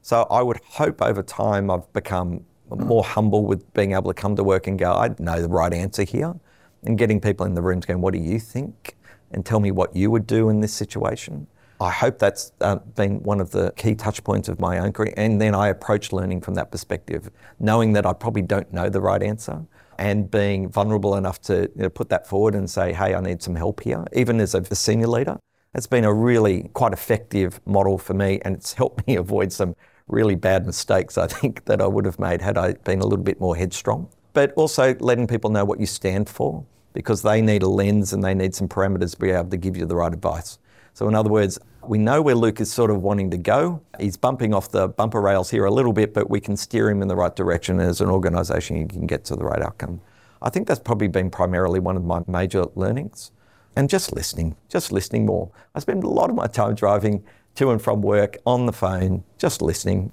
So 0.02 0.26
I 0.32 0.42
would 0.42 0.62
hope 0.64 1.02
over 1.02 1.22
time 1.22 1.70
I've 1.70 1.92
become 1.92 2.46
more 2.70 3.04
humble 3.04 3.46
with 3.46 3.74
being 3.74 3.94
able 3.94 4.14
to 4.14 4.14
come 4.14 4.36
to 4.36 4.44
work 4.44 4.68
and 4.68 4.78
go, 4.78 4.94
I 4.94 5.16
know 5.20 5.42
the 5.42 5.50
right 5.50 5.74
answer 5.74 6.04
here. 6.04 6.36
And 6.84 6.98
getting 6.98 7.20
people 7.20 7.46
in 7.46 7.56
the 7.56 7.62
rooms 7.62 7.86
going, 7.86 8.02
what 8.02 8.14
do 8.14 8.20
you 8.20 8.40
think? 8.40 8.96
And 9.32 9.46
tell 9.46 9.60
me 9.60 9.72
what 9.72 9.96
you 9.96 10.12
would 10.12 10.28
do 10.28 10.50
in 10.50 10.62
this 10.62 10.74
situation. 10.74 11.48
I 11.80 11.92
hope 11.92 12.18
that's 12.18 12.52
uh, 12.62 12.78
been 12.78 13.22
one 13.24 13.40
of 13.40 13.52
the 13.52 13.72
key 13.76 13.94
touch 13.94 14.24
points 14.24 14.48
of 14.48 14.60
my 14.60 14.80
own 14.80 14.94
career. 14.94 15.14
And 15.16 15.40
then 15.40 15.54
I 15.54 15.68
approach 15.68 16.12
learning 16.12 16.42
from 16.42 16.56
that 16.56 16.72
perspective, 16.72 17.30
knowing 17.60 17.94
that 17.94 18.06
I 18.06 18.14
probably 18.14 18.42
don't 18.42 18.72
know 18.74 18.90
the 18.90 19.02
right 19.02 19.22
answer 19.22 19.66
and 20.00 20.30
being 20.30 20.70
vulnerable 20.70 21.16
enough 21.16 21.42
to 21.42 21.70
you 21.76 21.84
know, 21.84 21.90
put 21.90 22.10
that 22.10 22.28
forward 22.28 22.56
and 22.56 22.70
say, 22.70 22.94
hey, 22.94 23.14
I 23.14 23.20
need 23.20 23.42
some 23.42 23.56
help 23.56 23.82
here, 23.82 24.06
even 24.14 24.40
as 24.40 24.54
a 24.54 24.76
senior 24.76 25.08
leader. 25.08 25.40
It's 25.74 25.88
been 25.88 26.06
a 26.06 26.14
really 26.14 26.70
quite 26.74 26.94
effective 26.94 27.60
model 27.66 27.98
for 27.98 28.14
me 28.14 28.40
and 28.44 28.56
it's 28.56 28.74
helped 28.74 29.06
me 29.08 29.16
avoid 29.16 29.52
some 29.52 29.76
really 30.08 30.36
bad 30.36 30.66
mistakes, 30.66 31.18
I 31.18 31.28
think, 31.28 31.66
that 31.66 31.82
I 31.82 31.88
would 31.88 32.06
have 32.06 32.20
made 32.20 32.42
had 32.42 32.58
I 32.58 32.74
been 32.74 33.00
a 33.00 33.06
little 33.06 33.24
bit 33.24 33.40
more 33.40 33.56
headstrong. 33.56 34.10
but 34.34 34.54
also 34.54 34.96
letting 35.00 35.26
people 35.26 35.50
know 35.50 35.66
what 35.66 35.80
you 35.80 35.88
stand 35.88 36.30
for 36.30 36.64
because 36.94 37.24
they 37.24 37.42
need 37.42 37.64
a 37.64 37.68
lens 37.68 38.14
and 38.14 38.24
they 38.24 38.36
need 38.36 38.54
some 38.54 38.68
parameters 38.68 39.12
to 39.12 39.18
be 39.18 39.32
able 39.32 39.50
to 39.50 39.58
give 39.58 39.76
you 39.76 39.86
the 39.86 39.96
right 39.96 40.14
advice. 40.14 40.60
So, 40.94 41.08
in 41.08 41.16
other 41.16 41.30
words, 41.30 41.60
we 41.88 41.98
know 41.98 42.22
where 42.22 42.36
Luke 42.36 42.60
is 42.60 42.72
sort 42.72 42.92
of 42.92 43.02
wanting 43.02 43.32
to 43.32 43.38
go. 43.38 43.82
He's 44.00 44.18
bumping 44.18 44.54
off 44.54 44.72
the 44.72 44.88
bumper 44.88 45.22
rails 45.22 45.50
here 45.50 45.66
a 45.66 45.72
little 45.72 45.94
bit, 45.94 46.14
but 46.14 46.30
we 46.30 46.40
can 46.40 46.58
steer 46.58 46.90
him 46.90 47.02
in 47.02 47.08
the 47.08 47.16
right 47.16 47.36
direction. 47.36 47.80
As 47.80 48.02
an 48.02 48.10
organisation, 48.10 48.78
you 48.78 48.88
can 48.88 49.08
get 49.08 49.24
to 49.26 49.36
the 49.36 49.46
right 49.46 49.62
outcome. 49.62 50.02
I 50.42 50.50
think 50.50 50.68
that's 50.68 50.80
probably 50.80 51.08
been 51.08 51.30
primarily 51.30 51.80
one 51.80 51.98
of 51.98 52.04
my 52.04 52.22
major 52.28 52.66
learnings. 52.76 53.32
And 53.76 53.90
just 53.90 54.12
listening, 54.12 54.56
just 54.70 54.92
listening 54.92 55.28
more. 55.28 55.52
I 55.76 55.80
spend 55.80 56.04
a 56.04 56.10
lot 56.10 56.32
of 56.32 56.36
my 56.36 56.48
time 56.48 56.74
driving 56.74 57.24
to 57.58 57.72
and 57.72 57.82
from 57.82 58.02
work 58.02 58.38
on 58.46 58.66
the 58.66 58.74
phone, 58.74 59.24
just 59.38 59.62
listening, 59.62 60.12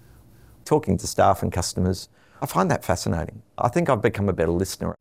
talking 0.64 0.96
to 0.98 1.06
staff 1.06 1.42
and 1.42 1.52
customers. 1.52 2.08
I 2.40 2.46
find 2.46 2.70
that 2.70 2.84
fascinating. 2.84 3.42
I 3.58 3.68
think 3.68 3.88
I've 3.88 4.02
become 4.02 4.28
a 4.28 4.32
better 4.32 4.50
listener. 4.50 4.94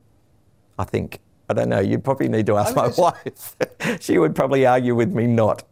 I 0.78 0.84
think. 0.84 1.20
I 1.50 1.54
don't 1.54 1.70
know, 1.70 1.80
you'd 1.80 2.04
probably 2.04 2.30
need 2.30 2.46
to 2.48 2.58
ask 2.58 2.76
my 2.76 2.88
wife. 2.98 3.56
she 4.00 4.18
would 4.18 4.36
probably 4.36 4.66
argue 4.66 4.96
with 4.96 5.14
me 5.14 5.28
not. 5.28 5.64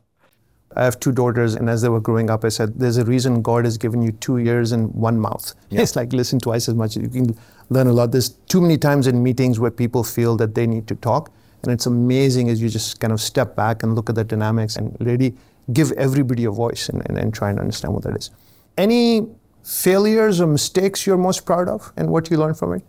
I 0.76 0.86
have 0.86 1.00
two 1.00 1.12
daughters, 1.12 1.56
and 1.56 1.70
as 1.70 1.82
they 1.82 1.90
were 1.90 2.00
growing 2.00 2.30
up, 2.30 2.46
I 2.46 2.50
said, 2.50 2.80
There's 2.80 2.98
a 2.98 3.04
reason 3.04 3.42
God 3.42 3.66
has 3.66 3.78
given 3.78 4.02
you 4.02 4.14
two 4.14 4.38
ears 4.38 4.72
and 4.72 4.94
one 4.94 5.20
mouth. 5.20 5.54
Yeah. 5.70 5.82
It's 5.84 5.96
like 5.96 6.14
listen 6.14 6.40
twice 6.40 6.70
as 6.70 6.76
much. 6.76 6.96
You 6.96 7.10
can 7.10 7.38
learn 7.70 7.88
a 7.88 7.94
lot. 7.94 8.12
There's 8.12 8.30
too 8.30 8.62
many 8.62 8.78
times 8.78 9.08
in 9.08 9.22
meetings 9.22 9.60
where 9.60 9.72
people 9.72 10.04
feel 10.04 10.38
that 10.38 10.56
they 10.56 10.68
need 10.68 10.88
to 10.88 10.96
talk. 10.96 11.32
And 11.64 11.72
it's 11.72 11.86
amazing 11.86 12.50
as 12.50 12.62
you 12.62 12.70
just 12.70 13.00
kind 13.00 13.14
of 13.14 13.22
step 13.22 13.56
back 13.56 13.84
and 13.84 13.96
look 13.96 14.10
at 14.10 14.16
the 14.16 14.24
dynamics 14.24 14.78
and 14.78 14.96
really 15.00 15.36
give 15.74 15.92
everybody 15.94 16.46
a 16.46 16.52
voice 16.52 16.90
and, 16.90 17.02
and, 17.08 17.18
and 17.18 17.34
try 17.34 17.50
and 17.50 17.60
understand 17.60 17.94
what 17.94 18.04
that 18.04 18.16
is. 18.16 18.32
Any 18.78 19.28
failures 19.64 20.42
or 20.42 20.48
mistakes 20.48 21.06
you're 21.06 21.18
most 21.18 21.46
proud 21.46 21.68
of 21.68 21.92
and 21.96 22.10
what 22.10 22.30
you 22.30 22.38
learned 22.38 22.58
from 22.58 22.74
it? 22.74 22.84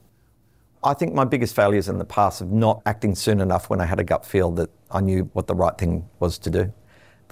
I 0.85 0.95
think 0.95 1.15
my 1.15 1.25
biggest 1.25 1.55
failures 1.55 1.89
in 1.89 1.99
the 1.99 2.05
past 2.05 2.41
of 2.41 2.51
not 2.51 2.83
acting 2.87 3.15
soon 3.15 3.41
enough 3.41 3.71
when 3.71 3.81
I 3.81 3.85
had 3.85 4.01
a 4.01 4.05
gut 4.05 4.27
feel 4.27 4.51
that 4.53 4.71
I 4.91 5.01
knew 5.01 5.31
what 5.33 5.47
the 5.47 5.55
right 5.55 5.77
thing 5.79 6.09
was 6.19 6.39
to 6.39 6.51
do 6.51 6.73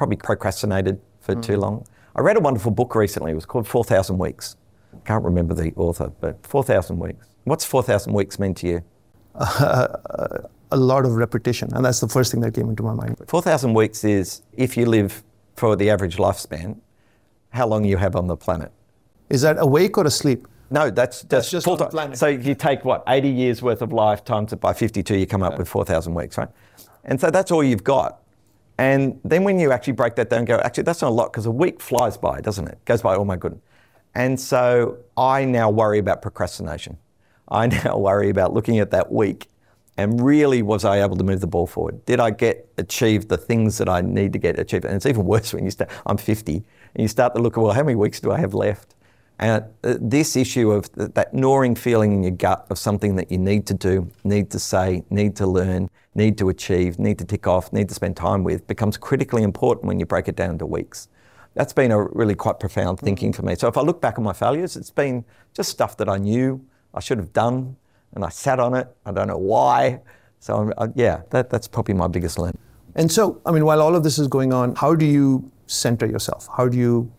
probably 0.00 0.16
procrastinated 0.16 0.98
for 1.20 1.34
mm. 1.34 1.42
too 1.42 1.58
long. 1.58 1.86
I 2.16 2.22
read 2.22 2.38
a 2.38 2.40
wonderful 2.40 2.70
book 2.70 2.94
recently. 2.94 3.32
It 3.32 3.34
was 3.34 3.44
called 3.44 3.68
4,000 3.68 4.16
Weeks. 4.16 4.56
I 4.94 4.98
Can't 5.06 5.22
remember 5.22 5.52
the 5.52 5.74
author, 5.76 6.10
but 6.20 6.38
4,000 6.46 6.98
Weeks. 6.98 7.26
What's 7.44 7.66
4,000 7.66 8.14
Weeks 8.14 8.38
mean 8.38 8.54
to 8.54 8.66
you? 8.66 8.84
Uh, 9.34 9.88
a 10.70 10.76
lot 10.76 11.04
of 11.04 11.16
repetition, 11.16 11.68
and 11.74 11.84
that's 11.84 12.00
the 12.00 12.08
first 12.08 12.32
thing 12.32 12.40
that 12.40 12.54
came 12.54 12.70
into 12.70 12.82
my 12.82 12.94
mind. 12.94 13.18
4,000 13.26 13.74
weeks 13.74 14.04
is 14.04 14.40
if 14.54 14.74
you 14.74 14.86
live 14.86 15.22
for 15.56 15.76
the 15.76 15.90
average 15.90 16.16
lifespan, 16.16 16.78
how 17.50 17.66
long 17.66 17.84
you 17.84 17.96
have 17.96 18.16
on 18.16 18.26
the 18.26 18.36
planet. 18.36 18.72
Is 19.28 19.42
that 19.42 19.56
awake 19.58 19.98
or 19.98 20.06
asleep? 20.06 20.46
No, 20.70 20.90
that's, 20.90 21.22
that's, 21.22 21.28
that's 21.28 21.50
just 21.50 21.64
full 21.64 21.76
time. 21.76 21.90
Planet. 21.90 22.18
So 22.18 22.28
if 22.28 22.46
you 22.46 22.54
take 22.54 22.84
what, 22.84 23.02
80 23.08 23.28
years 23.28 23.62
worth 23.62 23.82
of 23.82 23.92
life 23.92 24.24
times 24.24 24.52
it 24.52 24.60
by 24.60 24.72
52, 24.72 25.16
you 25.16 25.26
come 25.26 25.42
up 25.42 25.58
with 25.58 25.68
4,000 25.68 26.14
weeks, 26.14 26.38
right? 26.38 26.48
And 27.04 27.20
so 27.20 27.30
that's 27.30 27.50
all 27.50 27.64
you've 27.64 27.84
got. 27.84 28.22
And 28.78 29.20
then 29.24 29.44
when 29.44 29.58
you 29.58 29.72
actually 29.72 29.92
break 29.92 30.14
that 30.14 30.30
down, 30.30 30.46
go, 30.46 30.58
actually, 30.58 30.84
that's 30.84 31.02
not 31.02 31.08
a 31.08 31.14
lot 31.14 31.32
because 31.32 31.44
a 31.44 31.50
week 31.50 31.80
flies 31.80 32.16
by, 32.16 32.40
doesn't 32.40 32.66
it? 32.66 32.82
Goes 32.86 33.02
by, 33.02 33.14
oh 33.14 33.24
my 33.24 33.36
goodness. 33.36 33.60
And 34.14 34.40
so 34.40 34.98
I 35.16 35.44
now 35.44 35.70
worry 35.70 35.98
about 35.98 36.22
procrastination. 36.22 36.96
I 37.48 37.66
now 37.84 37.98
worry 37.98 38.30
about 38.30 38.54
looking 38.54 38.78
at 38.78 38.90
that 38.92 39.12
week 39.12 39.48
and 40.00 40.20
really 40.20 40.62
was 40.62 40.84
I 40.84 41.02
able 41.02 41.16
to 41.16 41.24
move 41.24 41.40
the 41.40 41.46
ball 41.46 41.66
forward? 41.66 42.04
Did 42.06 42.20
I 42.20 42.30
get 42.30 42.68
achieve 42.78 43.28
the 43.28 43.36
things 43.36 43.78
that 43.78 43.88
I 43.88 44.00
need 44.00 44.32
to 44.32 44.38
get 44.38 44.58
achieved? 44.58 44.84
And 44.84 44.94
it's 44.94 45.06
even 45.06 45.24
worse 45.34 45.52
when 45.52 45.64
you 45.64 45.70
start, 45.70 45.90
I'm 46.06 46.16
50 46.16 46.54
and 46.54 46.64
you 47.02 47.08
start 47.08 47.34
to 47.34 47.40
look 47.42 47.56
at, 47.56 47.60
well, 47.60 47.72
how 47.72 47.82
many 47.82 47.96
weeks 47.96 48.20
do 48.20 48.32
I 48.32 48.38
have 48.38 48.54
left? 48.54 48.94
And 49.38 49.64
uh, 49.84 49.96
this 50.00 50.36
issue 50.36 50.70
of 50.70 50.90
that 50.94 51.32
gnawing 51.32 51.74
feeling 51.74 52.12
in 52.12 52.22
your 52.22 52.32
gut 52.32 52.66
of 52.68 52.78
something 52.78 53.16
that 53.16 53.30
you 53.30 53.38
need 53.38 53.66
to 53.68 53.74
do, 53.74 54.10
need 54.22 54.50
to 54.50 54.58
say, 54.58 55.02
need 55.08 55.34
to 55.36 55.46
learn, 55.46 55.88
need 56.14 56.36
to 56.38 56.50
achieve, 56.50 56.98
need 56.98 57.18
to 57.18 57.24
tick 57.24 57.46
off, 57.46 57.72
need 57.72 57.88
to 57.88 57.94
spend 57.94 58.16
time 58.16 58.44
with 58.44 58.66
becomes 58.66 58.98
critically 58.98 59.42
important 59.42 59.86
when 59.86 59.98
you 59.98 60.04
break 60.04 60.28
it 60.28 60.36
down 60.36 60.58
to 60.58 60.66
weeks. 60.66 61.08
That's 61.54 61.72
been 61.72 61.90
a 61.90 62.02
really 62.02 62.34
quite 62.34 62.60
profound 62.60 62.98
mm. 62.98 63.02
thinking 63.02 63.32
for 63.32 63.42
me. 63.42 63.54
So 63.54 63.66
if 63.66 63.76
I 63.76 63.80
look 63.80 64.00
back 64.00 64.18
on 64.18 64.24
my 64.24 64.34
failures, 64.34 64.76
it's 64.76 64.90
been 64.90 65.24
just 65.54 65.70
stuff 65.70 65.96
that 65.96 66.08
I 66.08 66.18
knew 66.18 66.64
I 66.92 67.00
should 67.00 67.18
have 67.18 67.32
done 67.32 67.76
and 68.14 68.24
I 68.24 68.28
sat 68.28 68.60
on 68.60 68.74
it. 68.74 68.88
I 69.06 69.12
don't 69.12 69.28
know 69.28 69.38
why. 69.38 70.00
So 70.40 70.72
uh, 70.78 70.88
yeah, 70.94 71.22
that, 71.30 71.50
that's 71.50 71.68
probably 71.68 71.94
my 71.94 72.08
biggest 72.08 72.38
learn. 72.38 72.56
And 72.94 73.10
so, 73.10 73.40
I 73.46 73.52
mean, 73.52 73.64
while 73.64 73.80
all 73.80 73.94
of 73.94 74.02
this 74.02 74.18
is 74.18 74.26
going 74.26 74.52
on, 74.52 74.74
how 74.74 74.94
do 74.94 75.06
you 75.06 75.50
center 75.66 76.06
yourself? 76.06 76.48
How 76.56 76.68
do 76.68 76.76
you 76.76 77.12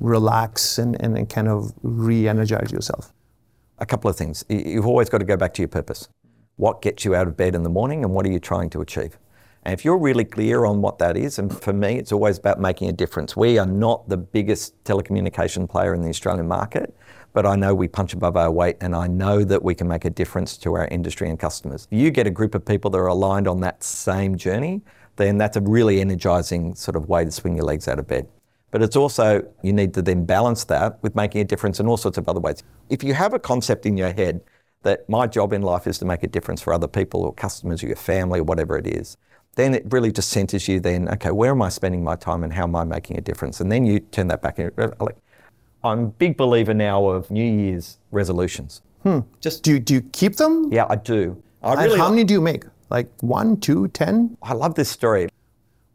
relax 0.00 0.78
and, 0.78 1.00
and, 1.02 1.18
and 1.18 1.28
kind 1.28 1.48
of 1.48 1.72
re 1.82 2.28
energize 2.28 2.72
yourself? 2.72 3.12
A 3.78 3.86
couple 3.86 4.10
of 4.10 4.16
things. 4.16 4.44
You've 4.48 4.86
always 4.86 5.08
got 5.08 5.18
to 5.18 5.24
go 5.24 5.36
back 5.36 5.54
to 5.54 5.62
your 5.62 5.68
purpose. 5.68 6.08
What 6.56 6.82
gets 6.82 7.04
you 7.04 7.14
out 7.14 7.28
of 7.28 7.36
bed 7.36 7.54
in 7.54 7.62
the 7.62 7.70
morning 7.70 8.04
and 8.04 8.14
what 8.14 8.26
are 8.26 8.30
you 8.30 8.40
trying 8.40 8.70
to 8.70 8.80
achieve? 8.80 9.18
And 9.64 9.74
if 9.74 9.84
you're 9.84 9.98
really 9.98 10.24
clear 10.24 10.64
on 10.64 10.80
what 10.80 10.98
that 10.98 11.16
is, 11.16 11.38
and 11.38 11.52
for 11.52 11.72
me, 11.72 11.98
it's 11.98 12.10
always 12.10 12.38
about 12.38 12.60
making 12.60 12.88
a 12.88 12.92
difference. 12.92 13.36
We 13.36 13.58
are 13.58 13.66
not 13.66 14.08
the 14.08 14.16
biggest 14.16 14.82
telecommunication 14.84 15.68
player 15.68 15.94
in 15.94 16.00
the 16.00 16.08
Australian 16.08 16.48
market, 16.48 16.96
but 17.32 17.46
I 17.46 17.56
know 17.56 17.74
we 17.74 17.88
punch 17.88 18.14
above 18.14 18.36
our 18.36 18.50
weight 18.50 18.76
and 18.80 18.94
I 18.94 19.06
know 19.06 19.44
that 19.44 19.62
we 19.62 19.74
can 19.74 19.88
make 19.88 20.04
a 20.04 20.10
difference 20.10 20.56
to 20.58 20.74
our 20.74 20.86
industry 20.88 21.28
and 21.28 21.38
customers. 21.38 21.86
If 21.90 21.98
you 21.98 22.10
get 22.10 22.26
a 22.26 22.30
group 22.30 22.54
of 22.54 22.64
people 22.64 22.90
that 22.90 22.98
are 22.98 23.06
aligned 23.06 23.46
on 23.46 23.60
that 23.60 23.82
same 23.82 24.36
journey, 24.36 24.82
then 25.16 25.38
that's 25.38 25.56
a 25.56 25.60
really 25.60 26.00
energizing 26.00 26.74
sort 26.74 26.96
of 26.96 27.08
way 27.08 27.24
to 27.24 27.30
swing 27.30 27.56
your 27.56 27.64
legs 27.64 27.88
out 27.88 27.98
of 27.98 28.06
bed. 28.06 28.28
But 28.70 28.82
it's 28.82 28.96
also, 28.96 29.42
you 29.62 29.72
need 29.72 29.94
to 29.94 30.02
then 30.02 30.24
balance 30.24 30.64
that 30.64 31.02
with 31.02 31.14
making 31.16 31.40
a 31.40 31.44
difference 31.44 31.80
in 31.80 31.86
all 31.86 31.96
sorts 31.96 32.18
of 32.18 32.28
other 32.28 32.40
ways. 32.40 32.62
If 32.90 33.02
you 33.02 33.14
have 33.14 33.32
a 33.32 33.38
concept 33.38 33.86
in 33.86 33.96
your 33.96 34.12
head 34.12 34.40
that 34.82 35.08
my 35.08 35.26
job 35.26 35.52
in 35.52 35.62
life 35.62 35.86
is 35.86 35.98
to 35.98 36.04
make 36.04 36.22
a 36.22 36.28
difference 36.28 36.60
for 36.60 36.72
other 36.72 36.86
people 36.86 37.22
or 37.22 37.32
customers 37.32 37.82
or 37.82 37.86
your 37.86 37.96
family 37.96 38.40
or 38.40 38.44
whatever 38.44 38.76
it 38.76 38.86
is, 38.86 39.16
then 39.56 39.74
it 39.74 39.84
really 39.90 40.12
just 40.12 40.28
centers 40.28 40.68
you 40.68 40.78
then, 40.78 41.08
okay, 41.08 41.30
where 41.30 41.50
am 41.50 41.62
I 41.62 41.68
spending 41.68 42.04
my 42.04 42.14
time 42.14 42.44
and 42.44 42.52
how 42.52 42.62
am 42.64 42.76
I 42.76 42.84
making 42.84 43.18
a 43.18 43.20
difference? 43.20 43.60
And 43.60 43.72
then 43.72 43.84
you 43.84 43.98
turn 44.00 44.28
that 44.28 44.40
back. 44.40 44.58
In, 44.58 44.70
I'm 45.88 46.00
a 46.00 46.06
big 46.06 46.36
believer 46.36 46.74
now 46.74 47.06
of 47.08 47.30
New 47.30 47.44
Year's 47.44 47.98
resolutions. 48.10 48.82
Hmm. 49.02 49.20
Just 49.40 49.62
do 49.62 49.72
you, 49.72 49.80
do 49.80 49.94
you 49.94 50.02
keep 50.12 50.36
them? 50.36 50.72
Yeah, 50.72 50.86
I 50.88 50.96
do. 50.96 51.42
I 51.62 51.72
and 51.72 51.82
really 51.82 51.98
how 51.98 52.10
many 52.10 52.24
do 52.24 52.34
you 52.34 52.40
make? 52.40 52.64
Like 52.90 53.10
one, 53.20 53.58
two, 53.58 53.88
ten? 53.88 54.36
I 54.42 54.54
love 54.54 54.74
this 54.74 54.88
story. 54.88 55.28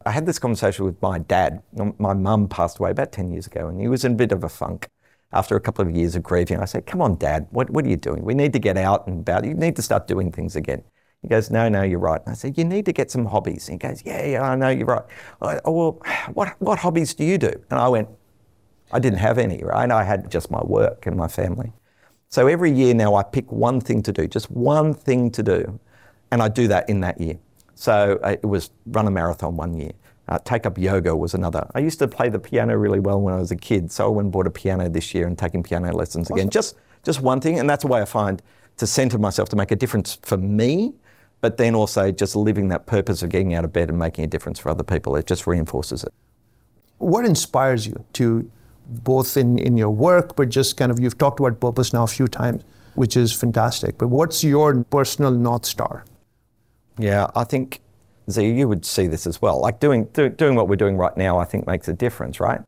I 0.06 0.12
had 0.12 0.26
this 0.26 0.40
conversation 0.40 0.86
with 0.86 1.02
my 1.02 1.20
dad. 1.20 1.62
My 1.98 2.14
mum 2.14 2.48
passed 2.50 2.80
away 2.80 2.92
about 2.92 3.12
10 3.12 3.32
years 3.32 3.48
ago, 3.48 3.68
and 3.68 3.80
he 3.80 3.88
was 3.88 4.04
in 4.04 4.14
a 4.14 4.16
bit 4.16 4.32
of 4.32 4.44
a 4.44 4.50
funk 4.50 4.90
after 5.32 5.56
a 5.56 5.60
couple 5.60 5.86
of 5.88 5.96
years 5.96 6.16
of 6.16 6.24
grieving. 6.24 6.60
I 6.60 6.66
said, 6.66 6.86
Come 6.86 7.02
on, 7.02 7.16
dad, 7.16 7.48
what, 7.52 7.70
what 7.70 7.86
are 7.86 7.90
you 7.90 7.96
doing? 7.96 8.24
We 8.24 8.34
need 8.34 8.54
to 8.54 8.60
get 8.60 8.78
out 8.78 9.08
and 9.08 9.22
about. 9.22 9.46
You 9.46 9.54
need 9.54 9.76
to 9.78 9.82
start 9.82 10.08
doing 10.08 10.32
things 10.32 10.56
again. 10.56 10.84
He 11.22 11.30
goes, 11.30 11.50
No, 11.50 11.70
no, 11.70 11.84
you're 11.84 12.00
right. 12.00 12.22
And 12.26 12.32
I 12.32 12.36
said, 12.36 12.58
You 12.58 12.66
need 12.66 12.86
to 12.86 12.94
get 12.94 13.12
some 13.12 13.26
hobbies. 13.26 13.70
And 13.70 13.82
he 13.82 13.88
goes, 13.88 14.04
Yeah, 14.06 14.26
yeah, 14.26 14.42
I 14.42 14.56
know, 14.56 14.70
you're 14.70 14.86
right. 14.86 15.04
I, 15.42 15.60
oh, 15.66 15.72
well, 15.72 16.02
what, 16.34 16.56
what 16.60 16.80
hobbies 16.80 17.14
do 17.14 17.24
you 17.24 17.38
do? 17.38 17.52
And 17.70 17.80
I 17.80 17.88
went, 17.88 18.10
I 18.92 19.00
didn't 19.00 19.20
have 19.20 19.38
any, 19.38 19.64
right? 19.64 19.90
I 19.90 20.04
had 20.04 20.30
just 20.30 20.52
my 20.52 20.62
work 20.64 21.06
and 21.06 21.16
my 21.16 21.28
family. 21.28 21.72
So 22.30 22.48
every 22.48 22.72
year 22.72 22.94
now 22.94 23.16
I 23.16 23.24
pick 23.24 23.52
one 23.52 23.80
thing 23.80 24.02
to 24.04 24.12
do, 24.12 24.28
just 24.28 24.50
one 24.50 24.94
thing 24.94 25.30
to 25.32 25.44
do, 25.44 25.80
and 26.32 26.42
I 26.42 26.50
do 26.50 26.68
that 26.68 26.90
in 26.90 27.02
that 27.02 27.22
year. 27.22 27.38
So 27.76 28.20
uh, 28.24 28.30
it 28.30 28.46
was 28.46 28.72
run 28.88 29.08
a 29.08 29.12
marathon 29.12 29.56
one 29.56 29.76
year. 29.76 29.92
Uh, 30.28 30.40
take 30.40 30.66
up 30.66 30.78
yoga 30.78 31.16
was 31.16 31.34
another. 31.34 31.70
I 31.76 31.80
used 31.80 32.00
to 32.00 32.08
play 32.08 32.30
the 32.30 32.40
piano 32.40 32.78
really 32.78 33.00
well 33.00 33.20
when 33.20 33.34
I 33.34 33.38
was 33.38 33.52
a 33.52 33.56
kid, 33.56 33.92
so 33.92 34.06
I 34.06 34.10
went 34.10 34.26
and 34.28 34.32
bought 34.32 34.48
a 34.48 34.52
piano 34.52 34.90
this 34.90 35.14
year 35.14 35.28
and 35.28 35.38
taking 35.38 35.64
piano 35.64 35.92
lessons 35.92 36.30
again. 36.32 36.50
Just 36.50 36.76
just 37.04 37.22
one 37.22 37.42
thing, 37.42 37.60
and 37.60 37.70
that's 37.70 37.84
a 37.84 37.88
way 37.88 38.02
I 38.02 38.06
find 38.06 38.42
to 38.78 38.88
center 38.88 39.18
myself 39.18 39.50
to 39.50 39.56
make 39.56 39.72
a 39.72 39.76
difference 39.76 40.18
for 40.22 40.38
me, 40.38 40.94
but 41.42 41.58
then 41.58 41.76
also 41.76 42.12
just 42.12 42.36
living 42.36 42.70
that 42.70 42.86
purpose 42.86 43.22
of 43.22 43.30
getting 43.30 43.54
out 43.54 43.66
of 43.66 43.74
bed 43.74 43.90
and 43.90 44.00
making 44.00 44.24
a 44.24 44.28
difference 44.28 44.60
for 44.60 44.70
other 44.70 44.84
people. 44.84 45.16
It 45.16 45.28
just 45.28 45.46
reinforces 45.46 46.04
it. 46.04 46.14
What 46.98 47.26
inspires 47.26 47.86
you 47.86 48.04
to 48.14 48.50
both 48.88 49.38
in, 49.38 49.58
in 49.58 49.78
your 49.78 49.90
work, 49.90 50.36
but 50.36 50.50
just 50.50 50.78
kind 50.78 50.92
of 50.92 51.00
you've 51.00 51.18
talked 51.18 51.40
about 51.40 51.60
purpose 51.60 51.94
now 51.94 52.04
a 52.04 52.08
few 52.08 52.28
times, 52.28 52.64
which 52.96 53.18
is 53.18 53.34
fantastic. 53.34 53.98
But 53.98 54.10
what's 54.10 54.44
your 54.44 54.84
personal 54.86 55.32
North 55.32 55.66
Star? 55.66 56.06
Yeah, 56.98 57.28
I 57.36 57.44
think 57.44 57.82
Z, 58.30 58.46
you 58.46 58.68
would 58.68 58.86
see 58.86 59.08
this 59.08 59.28
as 59.28 59.42
well. 59.42 59.60
Like 59.60 59.80
doing 59.80 60.06
do, 60.14 60.30
doing 60.30 60.56
what 60.56 60.68
we're 60.68 60.76
doing 60.76 60.98
right 60.98 61.16
now, 61.18 61.38
I 61.38 61.46
think 61.46 61.68
makes 61.68 61.88
a 61.88 61.94
difference, 61.94 62.40
right? 62.40 62.62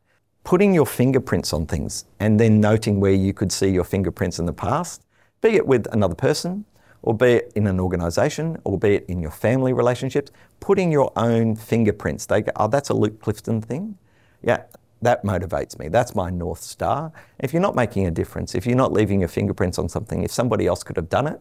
Putting 0.44 0.74
your 0.74 0.86
fingerprints 0.86 1.54
on 1.54 1.66
things 1.66 2.06
and 2.20 2.40
then 2.40 2.60
noting 2.60 3.00
where 3.00 3.14
you 3.14 3.34
could 3.34 3.52
see 3.52 3.70
your 3.70 3.84
fingerprints 3.84 4.40
in 4.40 4.46
the 4.46 4.54
past, 4.54 5.04
be 5.42 5.50
it 5.56 5.66
with 5.66 5.88
another 5.92 6.16
person, 6.16 6.66
or 7.02 7.14
be 7.14 7.34
it 7.34 7.52
in 7.56 7.68
an 7.68 7.80
organisation, 7.80 8.58
or 8.64 8.78
be 8.78 8.96
it 8.96 9.06
in 9.08 9.22
your 9.22 9.32
family 9.32 9.74
relationships. 9.74 10.32
Putting 10.60 10.92
your 10.92 11.12
own 11.16 11.56
fingerprints. 11.56 12.26
They 12.26 12.42
go, 12.42 12.52
oh, 12.56 12.68
that's 12.68 12.90
a 12.90 12.94
Luke 12.94 13.22
Clifton 13.22 13.62
thing. 13.62 13.98
Yeah, 14.42 14.64
that 15.06 15.24
motivates 15.24 15.78
me. 15.80 15.88
That's 15.88 16.16
my 16.16 16.30
North 16.30 16.62
Star. 16.62 17.12
If 17.40 17.54
you're 17.54 17.62
not 17.62 17.76
making 17.76 18.08
a 18.08 18.12
difference, 18.12 18.56
if 18.56 18.66
you're 18.66 18.76
not 18.76 18.92
leaving 18.92 19.20
your 19.20 19.30
fingerprints 19.30 19.80
on 19.80 19.88
something, 19.90 20.24
if 20.24 20.32
somebody 20.32 20.68
else 20.68 20.84
could 20.84 20.98
have 20.98 21.10
done 21.10 21.28
it, 21.28 21.40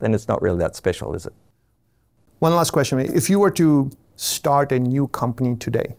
then 0.00 0.14
it's 0.14 0.28
not 0.28 0.42
really 0.42 0.58
that 0.58 0.76
special, 0.76 1.14
is 1.14 1.26
it? 1.26 1.32
One 2.40 2.54
last 2.54 2.72
question. 2.72 2.98
If 2.98 3.30
you 3.30 3.38
were 3.38 3.50
to 3.52 3.90
start 4.16 4.72
a 4.72 4.78
new 4.78 5.08
company 5.08 5.56
today, 5.56 5.94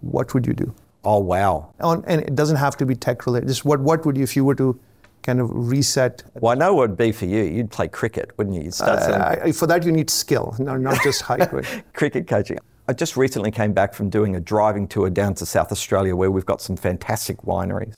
what 0.00 0.34
would 0.34 0.46
you 0.46 0.54
do? 0.54 0.74
Oh, 1.04 1.18
wow. 1.18 1.72
On, 1.80 2.02
and 2.06 2.22
it 2.22 2.34
doesn't 2.34 2.56
have 2.56 2.76
to 2.78 2.86
be 2.86 2.94
tech 2.94 3.26
related. 3.26 3.48
Just 3.48 3.64
what, 3.64 3.80
what 3.80 4.04
would 4.06 4.16
you, 4.16 4.22
if 4.22 4.34
you 4.34 4.44
were 4.44 4.54
to 4.54 4.78
kind 5.24 5.40
of 5.40 5.50
reset. 5.52 6.22
Well, 6.34 6.52
I 6.52 6.54
know 6.54 6.74
what 6.74 6.84
it'd 6.84 6.96
be 6.98 7.10
for 7.10 7.24
you. 7.24 7.42
You'd 7.42 7.70
play 7.70 7.88
cricket, 7.88 8.30
wouldn't 8.36 8.54
you? 8.54 8.62
You'd 8.62 8.74
start 8.74 9.00
Uh, 9.00 9.52
for 9.52 9.66
that, 9.66 9.84
you 9.84 9.90
need 9.90 10.10
skill, 10.10 10.54
no, 10.58 10.76
not 10.76 11.02
just 11.02 11.22
height. 11.22 11.50
right? 11.52 11.82
cricket 11.94 12.28
coaching. 12.28 12.58
I 12.86 12.92
just 12.92 13.16
recently 13.16 13.50
came 13.50 13.72
back 13.72 13.94
from 13.94 14.10
doing 14.10 14.36
a 14.36 14.40
driving 14.40 14.86
tour 14.86 15.08
down 15.08 15.32
to 15.36 15.46
South 15.46 15.72
Australia 15.72 16.14
where 16.14 16.30
we've 16.30 16.44
got 16.44 16.60
some 16.60 16.76
fantastic 16.76 17.40
wineries. 17.42 17.94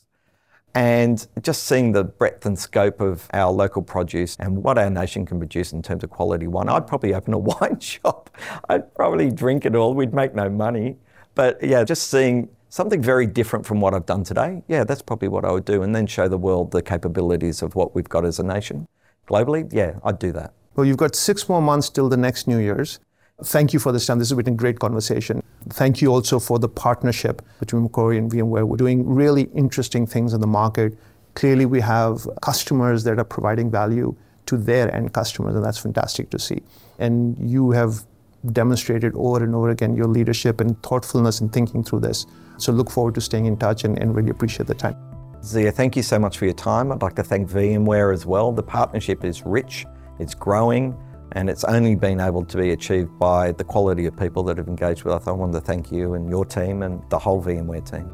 And 0.76 1.26
just 1.42 1.64
seeing 1.64 1.90
the 1.90 2.04
breadth 2.04 2.46
and 2.46 2.56
scope 2.56 3.00
of 3.00 3.26
our 3.32 3.50
local 3.50 3.82
produce 3.82 4.36
and 4.38 4.62
what 4.62 4.78
our 4.78 4.88
nation 4.88 5.26
can 5.26 5.38
produce 5.38 5.72
in 5.72 5.82
terms 5.82 6.04
of 6.04 6.10
quality 6.10 6.46
wine, 6.46 6.68
I'd 6.68 6.86
probably 6.86 7.14
open 7.14 7.34
a 7.34 7.38
wine 7.60 7.80
shop. 7.80 8.30
I'd 8.68 8.94
probably 8.94 9.32
drink 9.32 9.66
it 9.66 9.74
all. 9.74 9.92
We'd 9.92 10.14
make 10.14 10.36
no 10.36 10.48
money. 10.48 10.98
But 11.34 11.60
yeah, 11.64 11.82
just 11.82 12.08
seeing 12.08 12.48
something 12.68 13.02
very 13.02 13.26
different 13.26 13.66
from 13.66 13.80
what 13.80 13.92
I've 13.92 14.06
done 14.06 14.22
today, 14.22 14.62
yeah, 14.68 14.84
that's 14.84 15.02
probably 15.02 15.28
what 15.28 15.44
I 15.44 15.50
would 15.50 15.64
do. 15.64 15.82
And 15.82 15.96
then 15.96 16.06
show 16.06 16.28
the 16.28 16.38
world 16.38 16.70
the 16.70 16.82
capabilities 16.82 17.60
of 17.60 17.74
what 17.74 17.92
we've 17.96 18.08
got 18.08 18.24
as 18.24 18.38
a 18.38 18.44
nation. 18.44 18.86
Globally, 19.28 19.68
yeah, 19.72 19.94
I'd 20.04 20.20
do 20.20 20.30
that. 20.32 20.52
Well, 20.76 20.86
you've 20.86 20.98
got 20.98 21.16
six 21.16 21.48
more 21.48 21.62
months 21.62 21.90
till 21.90 22.08
the 22.08 22.16
next 22.16 22.46
New 22.46 22.58
Year's. 22.58 23.00
Thank 23.44 23.74
you 23.74 23.78
for 23.78 23.92
this 23.92 24.06
time. 24.06 24.18
This 24.18 24.30
has 24.30 24.36
been 24.36 24.54
a 24.54 24.56
great 24.56 24.78
conversation. 24.78 25.42
Thank 25.68 26.00
you 26.00 26.10
also 26.10 26.38
for 26.38 26.58
the 26.58 26.70
partnership 26.70 27.42
between 27.60 27.82
Macquarie 27.82 28.16
and 28.16 28.30
VMware. 28.30 28.66
We're 28.66 28.78
doing 28.78 29.06
really 29.06 29.50
interesting 29.54 30.06
things 30.06 30.32
in 30.32 30.40
the 30.40 30.46
market. 30.46 30.96
Clearly, 31.34 31.66
we 31.66 31.82
have 31.82 32.26
customers 32.40 33.04
that 33.04 33.18
are 33.18 33.24
providing 33.24 33.70
value 33.70 34.16
to 34.46 34.56
their 34.56 34.94
end 34.94 35.12
customers, 35.12 35.54
and 35.54 35.62
that's 35.62 35.76
fantastic 35.76 36.30
to 36.30 36.38
see. 36.38 36.62
And 36.98 37.36
you 37.38 37.72
have 37.72 38.06
demonstrated 38.52 39.12
over 39.16 39.44
and 39.44 39.54
over 39.54 39.68
again 39.68 39.94
your 39.94 40.06
leadership 40.06 40.62
and 40.62 40.82
thoughtfulness 40.82 41.42
in 41.42 41.50
thinking 41.50 41.84
through 41.84 42.00
this. 42.00 42.24
So 42.56 42.72
look 42.72 42.90
forward 42.90 43.14
to 43.16 43.20
staying 43.20 43.44
in 43.44 43.58
touch 43.58 43.84
and, 43.84 43.98
and 43.98 44.16
really 44.16 44.30
appreciate 44.30 44.66
the 44.66 44.74
time. 44.74 44.96
Zia, 45.42 45.72
thank 45.72 45.94
you 45.94 46.02
so 46.02 46.18
much 46.18 46.38
for 46.38 46.46
your 46.46 46.54
time. 46.54 46.90
I'd 46.90 47.02
like 47.02 47.16
to 47.16 47.22
thank 47.22 47.50
VMware 47.50 48.14
as 48.14 48.24
well. 48.24 48.50
The 48.50 48.62
partnership 48.62 49.24
is 49.24 49.44
rich, 49.44 49.84
it's 50.18 50.34
growing, 50.34 50.96
and 51.36 51.50
it's 51.50 51.64
only 51.64 51.94
been 51.94 52.18
able 52.18 52.46
to 52.46 52.56
be 52.56 52.70
achieved 52.70 53.18
by 53.18 53.52
the 53.52 53.62
quality 53.62 54.06
of 54.06 54.16
people 54.16 54.42
that 54.42 54.56
have 54.56 54.68
engaged 54.68 55.04
with 55.04 55.12
us. 55.12 55.26
I 55.26 55.32
want 55.32 55.52
to 55.52 55.60
thank 55.60 55.92
you 55.92 56.14
and 56.14 56.30
your 56.30 56.46
team 56.46 56.82
and 56.82 57.02
the 57.10 57.18
whole 57.18 57.42
VMware 57.42 57.84
team. 57.90 58.08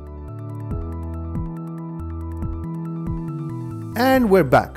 And 3.96 4.28
we're 4.28 4.42
back. 4.42 4.76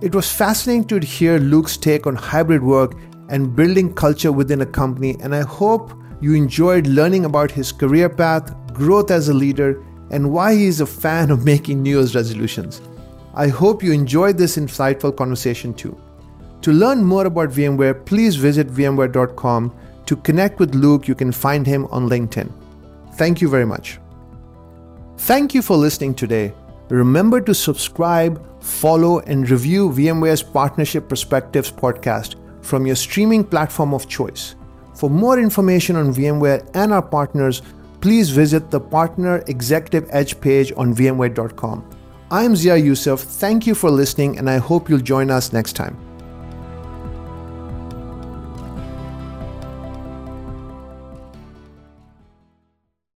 It 0.00 0.14
was 0.14 0.32
fascinating 0.32 0.86
to 0.88 1.06
hear 1.06 1.38
Luke's 1.38 1.76
take 1.76 2.06
on 2.06 2.16
hybrid 2.16 2.62
work 2.62 2.94
and 3.28 3.54
building 3.54 3.92
culture 3.92 4.32
within 4.32 4.62
a 4.62 4.66
company, 4.66 5.18
and 5.20 5.34
I 5.34 5.42
hope 5.42 5.92
you 6.22 6.34
enjoyed 6.34 6.86
learning 6.86 7.26
about 7.26 7.50
his 7.50 7.72
career 7.72 8.08
path, 8.08 8.54
growth 8.72 9.10
as 9.10 9.28
a 9.28 9.34
leader, 9.34 9.84
and 10.10 10.32
why 10.32 10.54
he 10.54 10.64
is 10.64 10.80
a 10.80 10.86
fan 10.86 11.30
of 11.30 11.44
making 11.44 11.82
New 11.82 11.98
Year's 11.98 12.14
resolutions. 12.14 12.80
I 13.34 13.48
hope 13.48 13.82
you 13.82 13.92
enjoyed 13.92 14.38
this 14.38 14.56
insightful 14.56 15.14
conversation 15.14 15.74
too. 15.74 16.00
To 16.62 16.72
learn 16.72 17.04
more 17.04 17.26
about 17.26 17.50
VMware, 17.50 18.04
please 18.06 18.36
visit 18.36 18.68
VMware.com. 18.68 19.74
To 20.06 20.16
connect 20.16 20.60
with 20.60 20.74
Luke, 20.74 21.08
you 21.08 21.14
can 21.14 21.32
find 21.32 21.66
him 21.66 21.86
on 21.86 22.08
LinkedIn. 22.08 22.52
Thank 23.14 23.40
you 23.40 23.48
very 23.48 23.66
much. 23.66 23.98
Thank 25.18 25.54
you 25.54 25.62
for 25.62 25.76
listening 25.76 26.14
today. 26.14 26.52
Remember 26.88 27.40
to 27.40 27.54
subscribe, 27.54 28.40
follow, 28.62 29.20
and 29.20 29.48
review 29.48 29.90
VMware's 29.90 30.42
Partnership 30.42 31.08
Perspectives 31.08 31.72
podcast 31.72 32.36
from 32.60 32.86
your 32.86 32.96
streaming 32.96 33.44
platform 33.44 33.92
of 33.92 34.08
choice. 34.08 34.54
For 34.94 35.10
more 35.10 35.40
information 35.40 35.96
on 35.96 36.14
VMware 36.14 36.68
and 36.74 36.92
our 36.92 37.02
partners, 37.02 37.62
please 38.00 38.30
visit 38.30 38.70
the 38.70 38.80
Partner 38.80 39.42
Executive 39.48 40.08
Edge 40.10 40.40
page 40.40 40.72
on 40.76 40.94
VMware.com. 40.94 41.84
I'm 42.30 42.54
Zia 42.54 42.76
Yusuf. 42.76 43.20
Thank 43.20 43.66
you 43.66 43.74
for 43.74 43.90
listening, 43.90 44.38
and 44.38 44.48
I 44.48 44.58
hope 44.58 44.88
you'll 44.88 45.00
join 45.00 45.30
us 45.30 45.52
next 45.52 45.72
time. 45.74 46.11